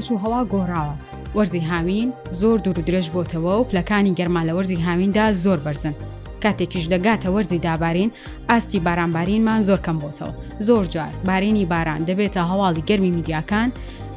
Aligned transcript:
کەش 0.00 0.12
و 0.12 0.18
هەوا 0.24 0.40
گۆڕاوە 0.52 0.94
وەرزی 1.36 1.62
هاوین 1.70 2.08
زۆر 2.40 2.58
دوور 2.64 2.78
و 2.82 2.86
درێژ 2.88 3.06
بۆتەوە 3.14 3.52
و 3.58 3.66
پلەکانی 3.70 4.16
گەرما 4.18 4.42
لە 4.48 4.52
وەرزی 4.56 4.78
هاویندا 4.86 5.24
زۆر 5.44 5.58
بەرزن 5.66 5.94
کاتێکیش 6.42 6.84
دەگاتە 6.92 7.28
وەرزی 7.34 7.58
دابارین 7.66 8.10
ئاستی 8.50 8.78
بارانبارینمان 8.86 9.60
زۆر 9.68 9.80
کەم 9.86 9.96
بۆتەوە 10.02 10.32
زۆر 10.68 10.84
جار 10.92 11.12
بارێنی 11.28 11.64
باران 11.72 12.00
دەبێتە 12.08 12.40
هەواڵی 12.50 12.86
گەرمی 12.88 13.10
میدیاکان 13.16 13.68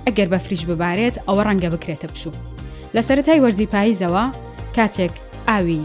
ئەگەر 0.07 0.27
بە 0.33 0.37
فریش 0.45 0.61
ببارێت 0.69 1.15
ئەوە 1.27 1.41
ڕەنگە 1.47 1.69
بکرێتە 1.73 2.07
پشوو 2.13 2.35
لە 2.95 3.01
سەتای 3.07 3.41
وەرزی 3.43 3.71
پاییزەوە 3.73 4.23
کاتێک 4.77 5.13
ئاوی 5.49 5.81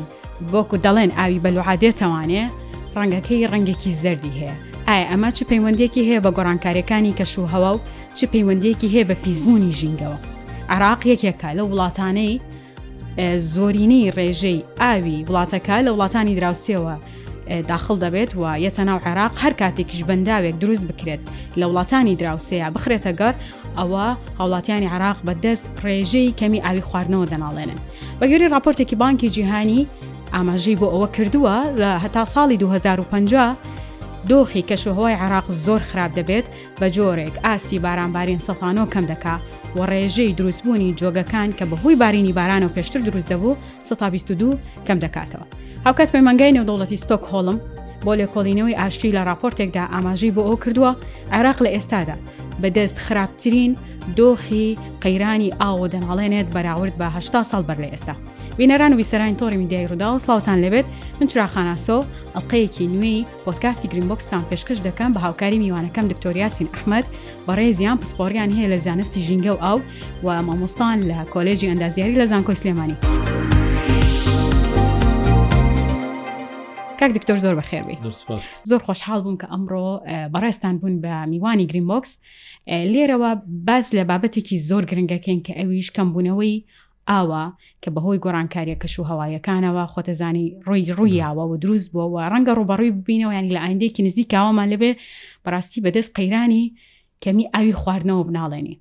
بۆکو 0.53 0.77
دەڵێن 0.85 1.11
ئاوی 1.19 1.43
بەلوعادێتەوانێ 1.45 2.45
ڕەنگەکەی 2.97 3.49
ڕەنگێکی 3.53 3.91
زەردی 4.03 4.37
هەیە 4.41 4.55
ئایا 4.89 5.07
ئەمە 5.11 5.31
چ 5.37 5.39
پەیوەندێکی 5.51 6.07
هەیە 6.09 6.21
بە 6.25 6.31
گۆڕانکاریەکانی 6.37 7.17
کەش 7.19 7.33
و 7.39 7.47
هەوا 7.53 7.73
و 7.75 7.81
چ 8.19 8.25
پەیوەندیەکی 8.33 8.89
هەیە 8.95 9.09
بە 9.11 9.15
پیسبوونی 9.25 9.73
ژینگەوە 9.79 10.19
عراق 10.75 11.01
یەکێکە 11.13 11.49
لە 11.59 11.65
وڵاتانەی 11.71 12.33
زۆرینەی 13.55 14.11
ڕێژەی 14.17 14.61
ئاوی 14.81 15.25
وڵاتەکە 15.29 15.77
لە 15.87 15.91
وڵاتانی 15.95 16.35
دراوسێەوە 16.39 16.95
داخل 17.71 17.97
دەبێت 18.05 18.31
و 18.41 18.45
یەتەناو 18.67 18.99
عێراق 19.07 19.33
هەر 19.43 19.53
کاتێکیش 19.61 20.01
بەنداوێک 20.09 20.55
دروست 20.63 20.85
بکرێت 20.91 21.21
لە 21.61 21.65
وڵاتانی 21.71 22.15
دراوسەیە 22.21 22.67
بخرێتە 22.75 23.13
گەر 23.21 23.35
ئەوە 23.79 24.07
هاوڵاتیانی 24.39 24.89
عراق 24.95 25.17
بەدەست 25.27 25.65
ڕێژەی 25.85 26.35
کەمی 26.41 26.61
ئاوی 26.65 26.83
خواردنەوە 26.89 27.27
دەناڵێنن 27.33 27.79
بەگوێری 28.21 28.51
راپۆرتێکی 28.55 28.97
بانکی 29.03 29.29
جیهانی 29.35 29.81
ئاماژەی 30.35 30.77
بۆ 30.81 30.87
ئەوە 30.95 31.09
کردووە 31.17 31.57
لە 31.81 31.91
هەتا 32.05 32.25
ساڵی 32.33 32.57
2050 32.63 33.78
دۆخی 34.29 34.63
کەشوهوای 34.71 35.15
عراق 35.25 35.45
زۆر 35.67 35.81
خراپ 35.91 36.13
دەبێت 36.19 36.47
بە 36.81 36.87
جۆرێک 36.97 37.35
ئاستی 37.45 37.79
بارانبارین 37.85 38.39
سەفانۆ 38.47 38.85
کەم 38.95 39.05
دەکا 39.13 39.35
و 39.77 39.87
ڕێژەی 39.91 40.35
دروستبوونی 40.39 40.95
جۆگەکان 41.01 41.49
کە 41.59 41.65
بەهۆی 41.71 41.97
بارینی 42.01 42.33
باران 42.39 42.63
و 42.65 42.69
پێشتر 42.75 43.01
دروست 43.09 43.29
دەبوو 43.33 43.55
22 44.11 44.53
کەم 44.87 44.99
دەکاتەوە. 45.05 45.45
هاوکات 45.87 46.09
پەیمەنگای 46.15 46.55
نێودوڵەتی 46.57 46.97
ستۆک 47.05 47.23
هۆڵم 47.33 47.59
بۆ 48.05 48.13
لێکۆڵینەوەی 48.21 48.79
ئاشتی 48.81 49.11
لە 49.17 49.21
راپۆرتێکدا 49.29 49.85
ئاماژی 49.93 50.33
بۆ 50.37 50.41
ئەو 50.49 50.57
کردووە 50.65 50.93
عێراق 51.35 51.59
لە 51.65 51.69
ئێستادا 51.75 52.17
بەدەست 52.63 52.99
خراپترین 53.07 53.73
دۆخی 54.17 54.79
قەیرانی 55.05 55.51
ئاوە 55.61 55.87
دەناڵێنێت 55.95 56.49
بەراورد 56.55 56.93
بە 57.01 57.05
80 57.19 57.45
ساڵ 57.51 57.63
بەر 57.69 57.79
لە 57.81 57.87
ئێستا. 57.93 58.15
وینەران 58.59 58.93
ویسەرانی 59.01 59.37
تۆری 59.41 59.57
میدیای 59.57 59.87
ڕوودا 59.89 60.03
و 60.15 60.19
سلااوان 60.19 60.59
لەبێت 60.65 60.85
من 61.21 61.27
چراخاناسۆ 61.31 61.99
ئەڵلقەیەکی 62.35 62.83
نوێی 62.95 63.27
پۆتکاستی 63.47 63.89
گرینبکستان 63.93 64.45
پێشکەش 64.51 64.79
دەکەم 64.87 65.11
بە 65.15 65.21
هاوکاری 65.25 65.59
میوانەکەم 65.63 66.05
دکتۆریاسین 66.13 66.69
ئەحمد 66.75 67.05
بەڕێ 67.49 67.71
زیان 67.79 67.99
پسپۆریان 68.03 68.51
هەیە 68.57 68.69
لە 68.73 68.77
زانستی 68.87 69.21
ژینگە 69.27 69.49
و 69.55 69.63
ئاو 69.65 69.81
و 70.25 70.43
مامۆستان 70.47 70.99
لە 71.11 71.19
کۆلێژی 71.33 71.71
ئەندازیاری 71.73 72.17
لە 72.23 72.31
زانکۆی 72.31 72.55
سلێمانی. 72.61 72.97
کاک 77.01 77.11
دکتۆر 77.17 77.39
زۆر 77.45 77.55
بەخێوی 77.61 77.97
زۆر 78.65 78.81
خۆشحال 78.87 79.21
بووم 79.25 79.39
کە 79.41 79.47
ئەمڕۆ 79.53 80.01
بەڕێستان 80.35 80.75
بوون 80.81 81.01
بە 81.03 81.29
میوانی 81.29 81.67
گرینبکس 81.67 82.19
لێرەوە 82.93 83.33
باس 83.47 83.87
لە 83.97 84.03
بابەتێکی 84.11 84.57
زۆر 84.69 84.85
گرنگەکەین 84.91 85.41
کە 85.47 85.53
ئەویش 85.61 85.89
کەمبوونەوەی 85.97 86.55
ئاوە 87.13 87.43
کە 87.83 87.89
بەهۆی 87.95 88.23
گۆرانکاریە 88.25 88.77
کەش 88.83 88.95
و 89.01 89.09
هەوایەکانەوە 89.11 89.85
خۆتەزانی 89.93 90.47
ڕووی 90.67 90.89
ڕوویاوە 90.99 91.45
و 91.51 91.55
دروست 91.63 91.89
بووەوە 91.93 92.23
ڕەنگە 92.33 92.53
ڕوبەڕووی 92.59 92.93
ببینەوە 92.99 93.33
ینی 93.39 93.55
لە 93.57 93.61
ئاندێکی 93.65 94.03
نزیک 94.07 94.31
ئاوامان 94.37 94.69
لەبێ 94.73 94.91
بەڕاستی 95.45 95.81
بەدەست 95.85 96.11
قەیرانی 96.17 96.65
کەمی 97.23 97.45
ئاوی 97.55 97.75
خواردنەوە 97.81 98.23
بناڵێنی 98.29 98.77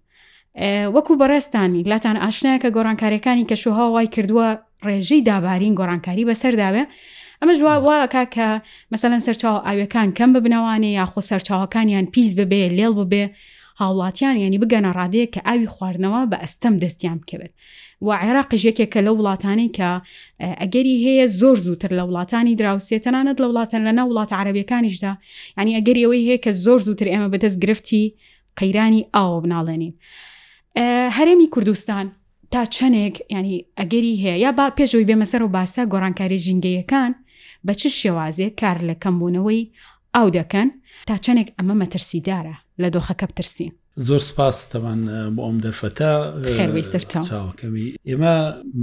وەکو 0.95 1.13
بەڕێستانی 1.21 1.81
لاتان 1.91 2.17
ئاشنایە 2.23 2.59
کە 2.63 2.69
گۆرانکاریەکانی 2.75 3.47
کەشوهاوای 3.49 4.07
کردووە 4.15 4.47
ڕێژەی 4.87 5.21
دابارین 5.29 5.73
گۆرانکاری 5.79 6.27
بەسەرداوێ 6.29 6.83
ئەمە 7.39 7.53
جوواکە 7.59 8.23
کە 8.35 8.47
مەسەەن 8.91 9.21
سەرچاو 9.25 9.55
ئاوەکان 9.67 10.07
کەم 10.17 10.29
ببنەوانێ 10.35 10.89
یا 10.99 11.05
خۆ 11.11 11.19
سەرچاوەکانیان 11.29 12.05
پیس 12.13 12.31
ببێ 12.39 12.61
لێڵ 12.77 12.93
ببێ 13.01 13.23
هاوڵاتیان 13.81 14.35
ینی 14.43 14.57
بگەنە 14.63 14.89
ڕادەیە 14.99 15.27
کە 15.33 15.41
ئاوی 15.47 15.67
خواردنەوە 15.73 16.21
بە 16.31 16.37
ئەستەم 16.43 16.75
دەستیان 16.83 17.17
بکەوێت 17.21 17.53
و 18.05 18.07
عێراقیش 18.23 18.63
یەکێکە 18.69 18.99
لە 19.07 19.11
وڵاتانی 19.17 19.69
کە 19.77 19.89
ئەگەری 20.61 20.95
هەیە 21.05 21.25
زۆر 21.39 21.57
زووتر 21.65 21.91
لە 21.99 22.03
وڵاتانی 22.07 22.53
دراوسێتەنانەت 22.61 23.37
لە 23.43 23.47
وڵاتەن 23.49 23.81
لەنە 23.87 24.01
وڵات 24.09 24.31
عربیەکانیشدا 24.41 25.11
ینی 25.59 25.73
ئەگەری 25.77 26.01
ئەوەی 26.05 26.23
هەیە 26.27 26.37
کە 26.45 26.51
زۆر 26.65 26.79
زووتر 26.87 27.07
ئێمە 27.13 27.27
بەدەست 27.33 27.57
گرفتی 27.63 28.03
قەیرانی 28.59 29.01
ئاوە 29.15 29.37
بناڵێنین 29.43 29.93
هەرێمی 31.17 31.47
کوردستان 31.53 32.05
تا 32.51 32.61
چەندێک 32.75 33.15
ینی 33.37 33.57
ئەگەری 33.79 34.15
هەیە 34.23 34.35
یا 34.43 34.51
با 34.57 34.67
پێشەوەی 34.77 35.07
بێمەسەر 35.09 35.41
و 35.43 35.49
باسە 35.55 35.81
گۆڕانکاری 35.91 36.39
ژینگەیەکان 36.45 37.11
بە 37.65 37.71
چ 37.79 37.81
شێوازێ 37.99 38.47
کار 38.59 38.77
لە 38.89 38.95
کەمبوونەوەی 39.03 39.61
ئاو 40.15 40.27
دەکەن 40.37 40.67
تا 41.07 41.13
چەندێک 41.25 41.49
ئەمە 41.57 41.75
مەترسیدارە 41.81 42.55
لە 42.83 42.87
دۆخەکە 42.95 43.25
بترسی. 43.31 43.67
زۆر 44.07 44.19
سپاس 44.29 44.57
تەوان 44.71 44.99
بۆ 45.35 45.41
ئەم 45.47 45.57
دەرفەتە 45.65 46.11
چاوەکەمی 47.29 47.87
ئێمە 48.09 48.35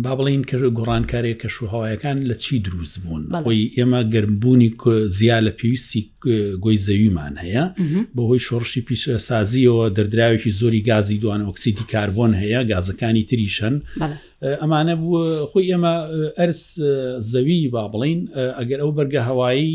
با 0.05 0.13
بڵین 0.19 0.43
کە 0.49 0.57
گۆڕانکارێک 0.79 1.37
کە 1.43 1.49
شوهاوایەکان 1.55 2.19
لە 2.31 2.35
چی 2.43 2.57
دروست 2.67 2.97
بوون 3.03 3.23
خۆی 3.43 3.63
ئێمە 3.77 4.01
گەرمبوونی 4.15 4.71
زیاد 5.19 5.43
لە 5.49 5.53
پێویستی 5.61 6.03
گۆی 6.65 6.79
زەویمان 6.87 7.35
هەیە 7.45 7.65
بەهۆی 8.17 8.45
شۆڕشی 8.47 8.81
پیشە 8.89 9.17
سازیەوە 9.29 9.87
دەردراوێکی 9.97 10.53
زۆری 10.61 10.83
گازی 10.91 11.19
دوان 11.23 11.41
ئۆکسیدی 11.47 11.85
کاربۆن 11.93 12.33
هەیە 12.43 12.61
گازەکانی 12.73 13.25
تریشن 13.31 13.75
ئەمانە 14.61 14.95
بوو 15.01 15.19
خۆی 15.51 15.67
ئێمە 15.73 15.95
ئەرس 16.39 16.63
زەوی 17.33 17.61
با 17.75 17.85
بڵین 17.93 18.21
ئەگەر 18.59 18.81
ئەو 18.83 18.91
بەرگە 18.99 19.23
هەوایی 19.31 19.73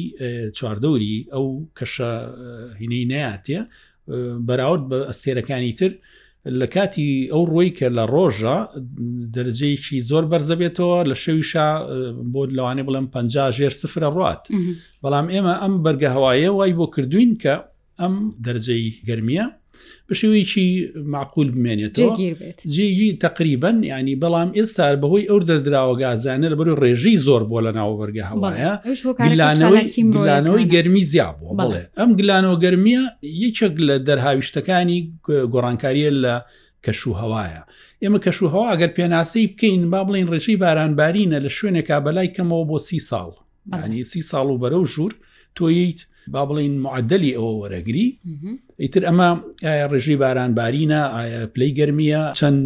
چواردەوری 0.57 1.15
ئەو 1.33 1.45
کەشە 1.77 2.11
هینەی 2.79 3.05
نەیاتە 3.11 3.61
بەراورد 4.47 4.83
بە 4.89 4.99
ئەستێرەکانی 5.11 5.73
تر 5.79 5.91
لە 6.59 6.65
کاتی 6.75 7.09
ئەو 7.33 7.43
ڕووی 7.51 7.71
کە 7.77 7.87
لە 7.97 8.03
ڕۆژە 8.13 8.57
دەرجەیەکی 9.35 9.97
زۆر 10.09 10.23
بەرزەبێتەوە 10.31 10.99
لە 11.09 11.15
شەویشا 11.23 11.69
بۆ 12.31 12.41
لەوانێ 12.57 12.83
بڵم 12.87 13.07
پ 13.13 13.15
ژێر 13.57 13.73
سفرە 13.81 14.09
ڕات 14.17 14.43
بەڵام 15.03 15.27
ئێمە 15.33 15.53
ئەم 15.61 15.73
بەرگە 15.85 16.09
هەوایە 16.15 16.49
وای 16.57 16.75
بۆ 16.79 16.85
کردوین 16.93 17.31
کە 17.43 17.55
ئەم 18.03 18.15
دەرجەی 18.45 18.85
گرممیە 19.09 19.45
بە 20.07 20.13
شێوەیەکی 20.19 20.67
معقول 21.13 21.47
بمێنێتەوە 21.55 22.15
جێگی 22.75 23.09
تقریبن 23.25 23.77
ینی 23.93 24.15
بەڵام 24.23 24.49
ئێستا 24.57 24.85
بەهۆی 25.03 25.25
ئەو 25.29 25.39
دەدراوە 25.49 25.95
گازانە 26.03 26.47
لە 26.51 26.55
بەرو 26.59 26.73
ڕێژەی 26.83 27.17
زۆر 27.27 27.41
بۆ 27.49 27.57
لە 27.65 27.71
ناو 27.79 27.89
بەرگە 28.01 28.23
هەواە 28.29 28.71
گلانەوەی 30.17 30.65
گەرمی 30.73 31.03
زیاب 31.11 31.35
بۆ 31.41 31.47
بڵێ 31.59 31.83
ئەم 31.99 32.09
گلانەوە 32.19 32.57
گەرمیە 32.63 33.03
یەکێک 33.43 33.75
لە 33.87 33.95
دەرهاویشتەکانی 34.07 34.99
گۆڕانکاریە 35.53 36.11
لە 36.25 36.35
کەشو 36.85 37.11
هەوایە 37.21 37.61
ئێمە 38.03 38.19
کەشو 38.25 38.45
هەوا 38.53 38.67
ئەگەر 38.71 38.91
پێناسی 38.97 39.43
بکەین 39.51 39.81
با 39.93 40.01
بڵین 40.07 40.27
ڕێژەی 40.33 40.57
بارانبارینە 40.63 41.37
لە 41.45 41.49
شوێنێکا 41.57 41.97
بەلای 42.05 42.33
کەمەوە 42.35 42.65
بۆ 42.69 42.77
سی 42.87 42.99
ساڵ 43.09 43.29
ینی 43.85 44.03
سی 44.11 44.21
ساڵ 44.31 44.47
و 44.53 44.59
بەرە 44.61 44.77
و 44.79 44.85
ژوور 44.93 45.13
تۆیت 45.57 45.99
با 46.31 46.41
بڵین 46.49 46.73
معدلی 46.85 47.31
ئەوە 47.35 47.53
وەرەگری 47.61 48.05
ئیتر 48.83 49.03
ئەمە 49.09 49.29
ئایا 49.65 49.85
ڕێژی 49.93 50.15
بارانبارینە 50.23 51.01
ئایا 51.15 51.41
پلەی 51.53 51.71
گەرمیە 51.79 52.23
چەند 52.39 52.59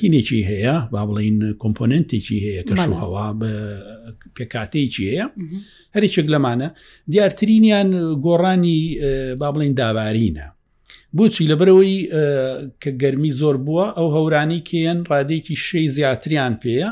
هینێکی 0.00 0.40
هەیە 0.50 0.76
با 0.92 1.02
بڵین 1.08 1.36
کۆمپۆننتێکی 1.62 2.38
هەیە 2.44 2.62
کەش 2.68 2.80
و 2.90 2.94
هەوا 3.02 3.26
بە 3.40 3.50
پێکاتەیەکی 4.36 5.04
هەیە 5.10 5.26
هەرێکێک 5.94 6.26
لەمانە 6.34 6.68
دیارترینیان 7.12 7.88
گۆڕانی 8.26 8.80
با 9.40 9.48
بڵین 9.54 9.72
داوارینە 9.80 10.46
بۆچی 11.16 11.44
لەبەرەوەی 11.50 11.96
کە 12.82 12.90
گەرمی 13.02 13.32
زۆر 13.40 13.56
بووە 13.66 13.86
ئەو 13.98 14.08
هەورانی 14.16 14.60
کێن 14.68 14.98
ڕادێکی 15.10 15.56
شەی 15.66 15.86
زیاتریان 15.96 16.54
پێەیە 16.62 16.90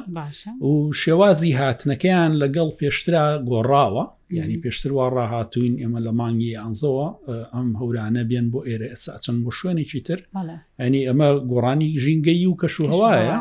و 0.69 0.93
شێوازی 1.03 1.53
هاتنەکەیان 1.61 2.33
لەگەڵ 2.43 2.69
پێشترا 2.79 3.27
گۆڕاوە 3.51 4.05
ینی 4.39 4.59
پێشتر 4.65 4.91
وا 4.97 5.07
ڕاهاتوین 5.19 5.75
ئێمە 5.83 6.01
لە 6.07 6.13
مانگی 6.21 6.59
ئەنزەوە 6.63 7.09
ئەم 7.55 7.69
هەورانە 7.81 8.23
بێن 8.31 8.47
بۆ 8.53 8.61
ئێرە 8.69 8.87
ئێستا 8.93 9.15
چەند 9.25 9.39
بۆ 9.45 9.51
شوێنێکی 9.59 10.01
تر 10.07 10.21
ئەنی 10.83 11.01
ئەمە 11.09 11.29
گۆڕانی 11.51 11.89
ژینگەی 12.05 12.47
و 12.51 12.59
کەش 12.61 12.75
و 12.81 12.85
هەوایە 12.93 13.37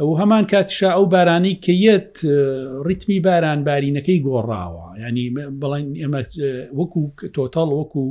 ئەو 0.00 0.10
هەمان 0.20 0.44
کاتیشا 0.52 0.90
ئەو 0.96 1.04
بارانی 1.14 1.54
کەیەت 1.66 2.10
ریتمی 2.88 3.18
باران 3.26 3.58
بارینەکەی 3.68 4.22
گۆڕاوە 4.26 4.86
ینی 5.04 5.26
بڵین 5.60 5.88
ئێمە 6.02 6.20
وەکو 6.78 7.00
تۆتاڵ 7.36 7.68
وەکو 7.80 8.04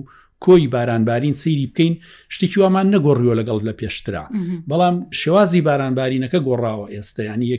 کۆی 0.45 0.68
بارانبارین 0.75 1.34
سەیری 1.44 1.66
بکەین 1.72 1.94
شتێکی 2.36 2.57
وامان 2.62 2.86
نەگۆڕیوە 2.95 3.34
لەگەڵ 3.40 3.60
لە 3.68 3.74
پێشترا 3.81 4.25
بەڵام 4.69 4.95
شێوازی 5.19 5.62
بارانبارینەکە 5.68 6.40
گۆڕاوە 6.48 6.86
ئێستا 6.95 7.22
ینی 7.30 7.51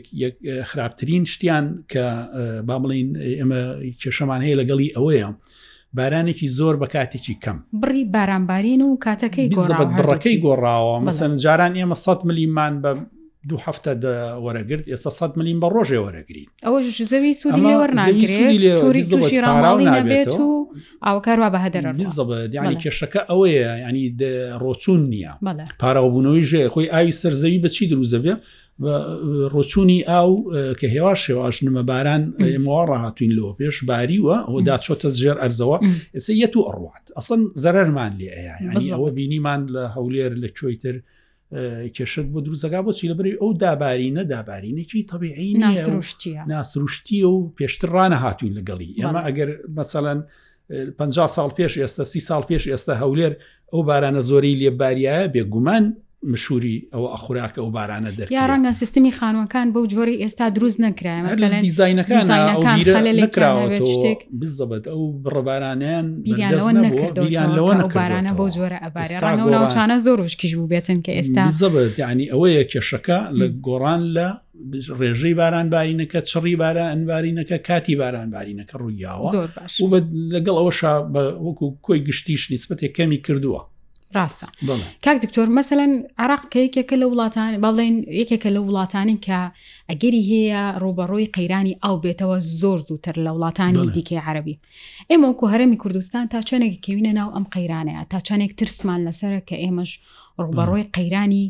خراپترین 0.71 1.25
شتیان 1.33 1.67
کە 1.93 2.05
با 2.69 2.77
بڵین 2.83 3.09
ئێمە 3.39 3.61
کێشەمان 4.01 4.41
هەیە 4.47 4.57
لەگەڵی 4.61 4.89
ئەوەیە. 4.97 5.29
بارانێکی 5.99 6.49
زۆر 6.59 6.75
بە 6.83 6.87
کاتێکی 6.95 7.35
کەم 7.45 7.57
بڕی 7.83 8.05
بارانبارین 8.17 8.81
و 8.83 8.91
کاتەکەی 9.07 9.47
بڕەکەی 9.99 10.37
گۆڕاوە 10.45 10.97
مەسەن 11.07 11.33
جاران 11.45 11.73
ئێمە 11.79 11.95
100 12.07 12.25
میلیمان 12.29 12.73
بە 12.83 12.91
دوو 13.49 13.59
هەفتە 13.65 13.91
وەرەگرت 14.45 14.85
ئێستا 14.91 15.11
100 15.11 15.37
ملین 15.41 15.59
بە 15.63 15.67
ڕۆژێ 15.75 15.99
وەرەگرین 16.07 16.47
ئەوەش 16.65 16.87
زەوی 17.11 17.35
سوودی 17.41 17.61
لێوەرناگرێت 17.69 20.31
و 20.41 20.69
ئاوکاروا 21.07 21.51
بە 21.55 21.59
هەدەرانی 21.67 22.07
کێشەکە 22.85 23.21
ئەوەیە 23.31 23.73
ینی 23.89 24.07
ڕۆچون 24.63 25.01
نییە 25.13 25.33
پاراوبوونەوەی 25.81 26.45
ژێ 26.51 26.63
خۆی 26.75 26.91
ئاوی 26.95 27.17
سەرزەوی 27.23 27.61
بەچی 27.65 27.91
دروزەبێ 27.93 28.35
ڕۆچوونی 29.55 29.99
ئاو 30.11 30.31
کە 30.81 30.87
هێوا 30.95 31.15
شێواشنمە 31.25 31.83
باران 31.91 32.23
ئێمەوە 32.49 32.83
ڕاهاتوین 32.91 33.33
لەوە 33.39 33.53
پێش 33.59 33.77
باریوە 33.89 34.37
ئەو 34.49 34.57
داچۆتە 34.69 35.09
زژێر 35.17 35.37
ئەرزەوە 35.43 35.77
ئێستا 36.15 36.33
یەت 36.43 36.55
و 36.57 36.61
ئەڕوات 36.69 37.05
ئەسن 37.19 37.41
زەرمان 37.63 38.13
لێ 38.21 38.29
ئەوە 38.95 39.09
بینیمان 39.19 39.61
لە 39.75 39.83
هەولێر 39.97 40.33
لە 40.43 40.49
چۆیتر 40.59 40.97
کێشت 41.97 42.27
بۆ 42.33 42.41
دروستەکە 42.47 42.81
بۆچی 42.87 43.09
لە 43.13 43.15
بری 43.19 43.33
ئەو 43.43 43.51
دابارینە 43.65 44.25
دابارینێکی 44.33 45.07
تەبیعی 45.13 45.51
ناسروشتی 46.51 47.21
و 47.29 47.35
پێشتر 47.59 47.89
ڕانە 47.97 48.19
هاتوین 48.25 48.53
لەگەڵی 48.59 48.91
ئەمە 49.01 49.21
ئەگەر 49.27 49.49
مەسەەن 49.79 50.19
50 50.99 51.29
سال 51.37 51.51
پێش 51.57 51.75
ئێستا 51.81 52.05
سی 52.13 52.21
سال 52.29 52.43
پێش 52.49 52.65
ئێستا 52.71 52.95
هەولێر 53.03 53.33
ئەو 53.73 53.81
بارانە 53.89 54.21
زۆری 54.29 54.55
لێباریایە 54.61 55.29
بێگومان 55.35 55.85
مشوری 56.25 56.89
ئەو 56.95 57.07
ئەخوراکە 57.15 57.59
و 57.59 57.71
بارانە 57.79 58.11
دەر 58.19 58.27
یا 58.33 58.45
ڕەنگە 58.49 58.73
سیستمی 58.81 59.13
خانوەکان 59.13 59.71
بەو 59.75 59.87
جۆری 59.93 60.17
ئێستا 60.23 60.47
دروست 60.57 60.79
نەکرایە 60.83 61.61
دیزینەکانراوەشتێک 61.67 64.21
بزەبێت 64.41 64.85
ئەو 64.93 65.03
بڕبارانیان 65.25 66.07
بیان 66.23 67.51
لەوە 67.59 67.75
بارانە 67.99 68.33
بۆ 68.39 68.47
زۆرە 68.57 68.79
ئەبارێڕانەوەچانە 68.85 69.97
زۆر 70.07 70.19
ڕشکیش 70.25 70.53
بوو 70.57 70.69
بێتن 70.73 70.99
کە 71.07 71.13
ئێستا 71.19 71.43
زەبێت 71.63 71.95
ینی 71.99 72.27
ئەوەیە 72.33 72.65
کێشەکە 72.73 73.19
لە 73.39 73.47
گۆڕان 73.67 74.01
لە 74.17 74.29
ڕێژەی 75.01 75.35
باران 75.41 75.67
بارینەکە 75.75 76.21
چڕی 76.31 76.55
بارە 76.63 76.85
ئەنبارینەکە 76.93 77.57
کاتی 77.69 77.95
باران 78.03 78.29
بارینەکە 78.35 78.75
ڕوویاوە 78.83 79.29
و 79.83 79.85
لەگەڵ 80.35 80.57
ئەوەش 80.61 80.81
وەکو 81.47 81.67
کۆی 81.87 82.01
گشتیش 82.09 82.43
نیسبەتێک 82.53 82.93
کەمی 82.99 83.19
کردووە 83.27 83.63
ڕاستە 84.19 84.47
کاک 85.05 85.17
دکتۆر 85.25 85.47
مەمثلەن 85.57 85.93
عراق 86.25 86.43
کە 86.53 86.59
یەکێکە 86.67 86.97
لە 87.03 87.07
وڵاتان 87.11 87.53
بەڵێن 87.65 87.95
یەکێکە 88.21 88.51
لە 88.57 88.61
وڵاتانن 88.67 89.19
کە 89.27 89.39
ئەگەری 89.91 90.23
هەیە 90.31 90.63
ڕوبەڕۆی 90.83 91.29
قەیرانی 91.37 91.75
ئاو 91.83 91.97
بێتەوە 92.05 92.37
زۆر 92.61 92.79
دووتر 92.89 93.15
لە 93.25 93.31
وڵاتانی 93.37 93.83
دیکەی 93.97 94.21
عربی 94.29 94.61
ئێمە 95.11 95.27
وکو 95.31 95.45
هەرمی 95.53 95.79
کوردستان 95.83 96.25
تا 96.33 96.39
چۆنێک 96.49 96.75
کەوینە 96.87 97.13
ناو 97.21 97.29
ئەم 97.37 97.47
قەیرانەیە 97.55 98.03
تا 98.11 98.19
چەندێک 98.27 98.53
ترسمان 98.59 99.01
لەسرە 99.07 99.41
کە 99.49 99.57
ئێمەش 99.65 99.91
ڕوبەڕۆی 100.43 100.85
قەیرانی 100.97 101.47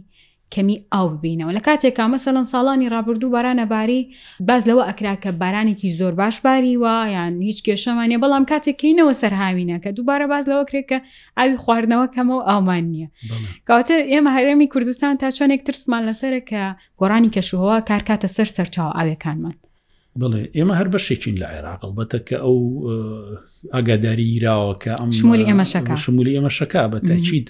کەمی 0.55 0.77
ئاو 0.95 1.09
ببینەوە 1.21 1.53
لە 1.59 1.63
کاتێکا 1.69 2.05
مەسەەن 2.15 2.39
ساڵانی 2.53 2.91
ڕابردوو 2.95 3.33
بارانەباری 3.37 4.01
باز 4.49 4.63
لەوە 4.69 4.83
ئەکرا 4.89 5.15
کە 5.23 5.31
بارانێکی 5.43 5.91
زۆر 6.01 6.13
باش 6.21 6.37
باریوە 6.45 6.95
یان 7.17 7.35
هیچ 7.49 7.59
کێشەمانێ 7.67 8.17
بەڵام 8.23 8.45
کاتێکینەوە 8.53 9.13
سەرهاوینە 9.23 9.77
کە 9.85 9.91
دووبارە 9.97 10.27
باز 10.33 10.45
لەوە 10.51 10.65
کرێککە 10.71 10.99
ئاوی 11.39 11.57
خواردنەوە 11.65 12.07
کەمەوە 12.15 12.41
ئامان 12.51 12.85
نییە 12.93 13.09
کاتە 13.69 13.97
ئێمە 14.13 14.31
هەرێمی 14.37 14.69
کوردستان 14.73 15.15
تا 15.21 15.29
چۆنێک 15.37 15.63
ترسمان 15.67 16.03
لەسرە 16.09 16.41
کە 16.51 16.63
گۆڕانی 17.01 17.31
کەشوهەوە 17.35 17.77
کارکاتە 17.89 18.29
سەر 18.37 18.49
سەرچاو 18.57 18.89
ئاوەکانمان. 18.99 19.57
بڵێ 20.21 20.43
ئێمە 20.57 20.75
هەر 20.81 20.89
بەشێکین 20.95 21.37
لە 21.43 21.47
عێراقڵبەتە 21.55 22.19
کە 22.29 22.37
ئەو 22.45 22.57
ئاگاداری 23.75 24.41
راوە 24.47 24.75
کە 24.83 24.93
ئەم 25.01 25.11
شمولی 25.21 25.45
ئێمە 25.51 25.65
شەکە 25.75 25.95
شمولی 26.05 26.33
ئێمە 26.37 26.53
شەکە 26.59 26.83
بە 26.93 26.99
تاچیت. 27.09 27.49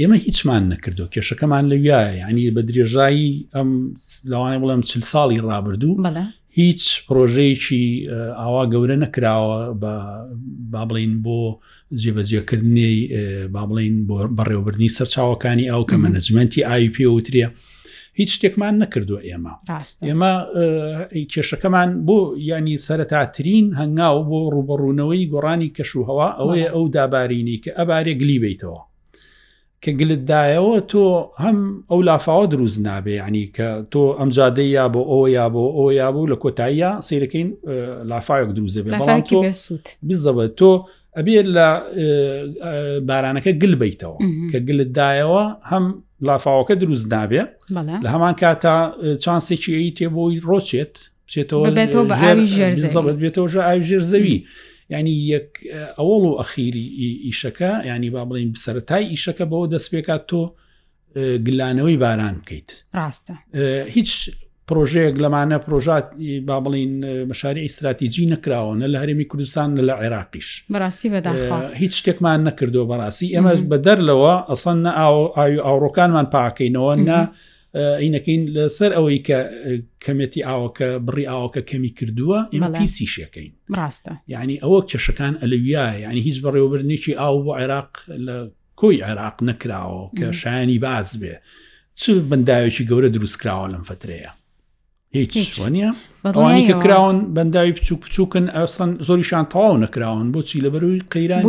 ئێمە 0.00 0.16
هیچمان 0.26 0.62
نەکردو 0.72 1.04
کێشەکەمان 1.14 1.64
لەویایە 1.72 2.12
ینی 2.22 2.46
بە 2.56 2.62
درێژایی 2.68 3.30
ئەم 3.54 3.68
لەوانی 4.30 4.58
بڵم 4.62 4.80
چل 4.90 5.02
ساڵی 5.12 5.42
ڕابردوو 5.48 5.96
هیچ 6.60 6.82
پرۆژەیەکی 7.06 7.84
ئاوا 8.40 8.62
گەورە 8.72 8.96
نەکراوە 9.04 9.58
با 9.82 9.94
بڵین 10.88 11.12
بۆ 11.24 11.42
جێبەجێکردنی 12.02 12.94
با 13.54 13.62
بڵین 13.70 13.96
بۆ 14.08 14.16
بەڕێوەبرنی 14.38 14.94
سەرچاوەکانی 14.98 15.66
ئەو 15.72 15.82
کە 15.90 15.96
مەنەجمەنتی 16.04 16.60
آیP 16.74 16.96
وترە 17.16 17.48
هیچ 18.18 18.30
شتێکمان 18.36 18.74
نەکردو 18.82 19.16
ئێمە 19.28 19.52
ئێمە 20.08 20.32
کێشەکەمان 21.32 21.88
بۆ 22.08 22.18
ینی 22.52 22.76
سەرەتاترین 22.86 23.66
هەنگاو 23.80 24.16
بۆ 24.30 24.38
ڕوبەڕوونەوەی 24.54 25.28
گۆڕانی 25.32 25.72
کەشوهەوە 25.76 26.28
ئەوەیە 26.38 26.68
ئەو 26.74 26.84
دابارینی 26.94 27.56
کە 27.64 27.70
ئەبارێ 27.78 28.14
گلی 28.20 28.38
بیتەوە 28.44 28.80
کە 29.84 29.90
گلتدایەوە 30.00 30.76
تۆ 30.90 31.04
هەم 31.44 31.56
ئەو 31.90 31.98
لافاوە 32.10 32.46
دروست 32.54 32.78
نابێ 32.88 33.14
ینی 33.24 33.44
کە 33.56 33.68
تۆ 33.92 34.02
ئەم 34.18 34.28
جادەی 34.36 34.70
یا 34.78 34.86
بۆ 34.94 35.00
ئەو 35.10 35.22
یا 35.38 35.46
بۆ 35.54 35.62
ئەو 35.76 35.86
یا 36.00 36.08
بوو 36.14 36.26
لە 36.32 36.36
کۆتاییە 36.42 36.90
سیرەکەین 37.06 37.48
لافاایەک 38.12 38.50
دروزە 38.56 38.80
بزەوە 40.08 40.44
تۆ 40.60 40.72
ئەبێت 41.16 41.46
لە 41.56 41.68
بارانەکە 43.08 43.50
گل 43.62 43.74
بیتەوە 43.80 44.16
کە 44.50 44.58
گلتدایەوە 44.68 45.44
هەم 45.70 45.84
لافاوەکە 46.28 46.74
دروست 46.82 47.06
نابێ 47.14 47.42
لە 48.04 48.08
هەمان 48.14 48.34
کاتا 48.42 48.76
چانسێکی 49.24 49.72
ئەی 49.80 49.90
تێبۆی 49.98 50.36
ڕۆچێت 50.48 50.94
بچێتەوە 51.30 51.64
بێتەوە 51.76 52.04
بێتەوە 53.22 53.48
ژێرزەوی. 53.88 54.38
ینی 54.90 55.38
ئەوڵ 55.98 56.22
و 56.30 56.36
ئەخیری 56.40 56.86
ئیشەکە 57.26 57.86
ینی 57.86 58.10
با 58.10 58.24
بڵین 58.30 58.52
سەتای 58.58 59.04
ئیشەکە 59.14 59.44
بەوە 59.50 59.66
دەست 59.74 59.88
پێکات 59.94 60.22
تۆ 60.30 60.42
گلانەوەی 61.46 61.96
باران 62.04 62.36
بکەیت 62.42 62.68
ڕاستە 62.98 63.32
هیچ 63.96 64.30
پرۆژەیەک 64.70 65.16
لەمانە 65.24 65.58
پرۆژات 65.66 66.06
با 66.48 66.56
بڵین 66.64 66.92
مەشاری 67.30 67.60
ئیسراتیجی 67.66 68.26
نکراوەە 68.32 68.86
لە 68.92 68.98
هەرمی 69.02 69.24
کوردستان 69.30 69.68
لە 69.88 69.94
عێراقیش 70.02 70.48
بەڕاستی 70.72 71.06
بەدا 71.14 71.32
هیچ 71.82 71.92
شتێکمان 72.02 72.40
نەکردو 72.48 72.86
بەڕاستی 72.92 73.28
ئێمە 73.34 73.52
بەدەرلەوە 73.70 74.34
ئەسان 74.50 74.86
ئاو 74.86 75.18
ئاوی 75.36 75.58
ئاوڕۆکانمان 75.66 76.26
پاکەینەوە 76.34 76.94
نە 77.08 77.20
عینەکەین 77.76 78.42
لەسەر 78.56 78.90
ئەوەی 78.96 79.20
کە 79.28 79.38
کەمەتی 80.04 80.42
ئاوەکە 80.48 80.88
بڕی 81.06 81.24
ئاوەکە 81.30 81.60
کەمی 81.70 81.92
کردووە 81.98 82.38
ئمپیسی 82.56 83.06
شەکەین 83.14 83.52
ڕاستە 83.78 84.12
یعنی 84.34 84.56
ئەوە 84.64 84.80
کێشەکان 84.90 85.34
ئەلوویایە 85.42 86.08
ینی 86.10 86.20
هیچ 86.28 86.38
بەڕێوەبرنێکی 86.44 87.12
ئاو 87.20 87.34
بۆ 87.44 87.52
عێراق 87.60 87.92
لە 88.26 88.36
کۆی 88.80 89.02
عێراق 89.06 89.36
نەکراوە 89.48 90.02
کە 90.18 90.26
شایانی 90.40 90.78
باز 90.86 91.08
بێ 91.20 91.34
چ 92.00 92.02
بەنداوێکی 92.30 92.84
گەورە 92.90 93.08
دروستکراوە 93.14 93.66
لەم 93.72 93.82
فترەیە 93.90 94.30
هیچ 95.36 95.54
وانە 95.60 95.90
ئەوانی 96.36 96.62
کە 96.68 96.74
کراون 96.84 97.16
بەنداوی 97.36 97.72
بچوو 97.76 97.98
بچووکن 98.04 98.44
ئەسان 98.58 98.90
زۆریشان 99.06 99.44
تەواو 99.52 99.76
نەکراون 99.84 100.26
بۆچی 100.34 100.58
لە 100.64 100.68
بەروی 100.74 101.00
قەیران 101.14 101.42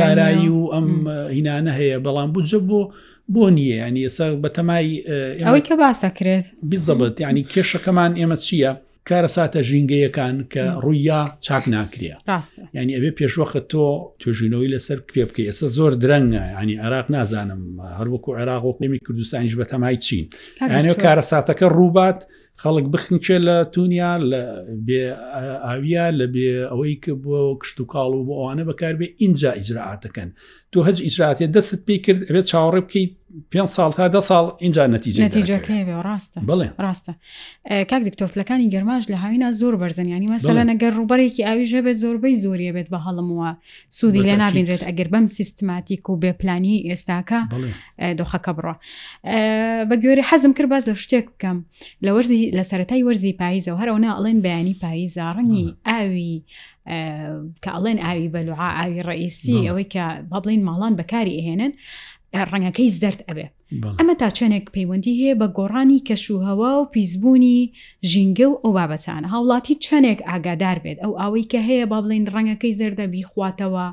دارایی 0.00 0.48
و 0.58 0.62
ئەم 0.74 0.88
هینانە 1.34 1.72
هەیە 1.78 1.98
بەڵام 2.04 2.28
بجە 2.36 2.60
بۆ 2.68 2.80
بۆ 3.34 3.46
نییە 3.56 3.76
ینی 3.88 4.00
ئێسا 4.06 4.26
بەتەمای 4.44 4.88
ئەوەی 5.46 5.62
کە 5.68 5.74
باس 5.82 5.96
دەکرێت 6.04 6.46
بزەبت 6.70 7.14
ینی 7.24 7.42
کێشەکەمان 7.52 8.12
ئێمە 8.20 8.36
چییە؟ 8.46 8.72
کارە 9.08 9.30
ساتە 9.36 9.60
ژینگەیەکان 9.68 10.36
کە 10.52 10.64
ڕوویا 10.84 11.22
چاک 11.46 11.64
ناکرێ 11.74 12.12
ینی 12.76 12.92
ئەبێ 12.96 13.10
پێشوەخت 13.18 13.56
تۆ 13.72 13.84
توژینەوەی 14.22 14.72
لەسەر 14.74 14.98
کوێ 15.10 15.24
بکە 15.28 15.42
ئێستا 15.48 15.68
زۆر 15.76 15.92
درەنگە 16.02 16.42
ینی 16.62 16.76
عراق 16.84 17.06
نازانم 17.16 17.62
هەروەکو 17.98 18.30
عێراق 18.38 18.62
وەکلێمی 18.68 18.98
کوردستانیش 19.06 19.54
بە 19.60 19.64
تەمای 19.72 19.96
چین 20.06 20.24
یانەوە 20.72 20.96
کارە 21.04 21.24
ساتەکە 21.32 21.66
ڕووبات 21.78 22.18
خەڵک 22.62 22.86
بخنچێ 22.94 23.38
لە 23.46 23.56
تونیا 23.74 24.12
لە 24.30 24.42
بێ 24.86 25.02
ئاویە 25.66 26.06
لە 26.18 26.26
بێ 26.34 26.48
ئەوەی 26.70 26.96
کە 27.04 27.12
بۆ 27.22 27.38
کشت 27.60 27.76
و 27.80 27.84
کاڵ 27.92 28.10
و 28.16 28.24
بۆ 28.28 28.32
ئەوانە 28.38 28.64
بەکار 28.70 28.94
بێ 29.00 29.06
اینجا 29.22 29.50
ئیجرعاتەکەن 29.60 30.30
تو 30.72 30.80
هەج 30.86 30.98
ئیجراتێ 31.04 31.46
دەست 31.56 31.78
پێی 31.86 31.98
کرد 32.06 32.20
ئەوێت 32.28 32.46
چاوەڕێ 32.50 32.80
بکەیت 32.86 33.10
پێ 33.54 33.60
ساڵ 33.76 33.90
تا 33.96 34.06
دە 34.14 34.20
ساڵ 34.28 34.44
اینجا 34.64 34.84
نەتیجە 34.94 35.20
نتیجەکەێ 35.28 35.80
ڕاستە 36.06 36.38
بڵێ 36.48 36.68
ڕاستە 36.84 37.12
کاک 37.90 38.02
دکتۆرپلەکانی 38.08 38.70
گەرماش 38.74 39.04
لە 39.12 39.16
هاوینا 39.22 39.48
زۆر 39.60 39.74
بەرزنیانی 39.82 40.30
مەسەلە 40.38 40.62
نەگەر 40.70 40.92
ڕوبەرێکی 41.00 41.42
ئاویژە 41.46 41.80
بێت 41.86 41.96
زۆربەی 42.02 42.36
زۆریە 42.44 42.72
بێت 42.76 42.86
بە 42.92 42.98
هەڵمەوە 43.06 43.50
سوودی 43.96 44.22
لە 44.28 44.34
نابینرێت 44.42 44.82
ئەگەر 44.88 45.08
بەم 45.12 45.26
سیستماتیک 45.36 46.04
و 46.10 46.20
بێپلانی 46.22 46.76
ئێستاکە 46.94 47.40
دۆخەکە 48.18 48.52
بڕە 48.56 48.74
بە 49.88 49.96
گوێری 50.02 50.24
حەزم 50.30 50.52
کرد 50.58 50.68
باز 50.72 50.84
لە 50.90 50.92
شتێک 51.04 51.26
بکەم 51.34 51.58
لە 52.04 52.10
وەرزی 52.16 52.42
لە 52.58 52.62
سەتای 52.70 53.02
وەرزی 53.08 53.36
پاییزە 53.40 53.70
هەرەوەنا 53.80 54.10
ئەڵێن 54.16 54.38
بەیانی 54.46 54.74
پاییز 54.82 55.10
زارڕنی 55.18 55.64
ئاوی 55.88 56.32
کە 57.62 57.70
ئەڵێن 57.74 57.98
ئاوی 58.04 58.32
بەلوعا 58.34 58.70
ئاوی 58.78 59.02
ڕئیسی 59.08 59.66
ئەوەی 59.68 59.88
کە 59.94 60.04
با 60.30 60.38
بڵین 60.44 60.62
ماڵان 60.68 60.94
بەکاری 61.00 61.36
ئەهێنن 61.38 61.72
ڕەنگەکەی 62.50 62.92
زدەرد 62.96 63.20
ئەبێ 63.28 63.46
ئەمە 63.98 64.14
تا 64.20 64.28
چێنێک 64.36 64.66
پەیوەندی 64.74 65.18
هەیە 65.20 65.34
بە 65.40 65.46
گۆڕانی 65.58 66.04
کەشوهەوا 66.08 66.72
و 66.76 66.88
پیسبوونی 66.94 67.60
ژینگە 68.10 68.46
و 68.48 68.60
ئەو 68.62 68.72
بابەتانە 68.76 69.28
هاوڵاتی 69.34 69.80
چەنێک 69.84 70.20
ئاگادار 70.28 70.78
بێت 70.84 70.98
ئەو 71.02 71.12
ئەوەی 71.20 71.48
کە 71.52 71.60
هەیە 71.68 71.84
با 71.90 71.98
بڵین 72.04 72.24
ڕەنگەکەی 72.34 72.76
زەردەبی 72.80 73.26
خواتەوە 73.30 73.86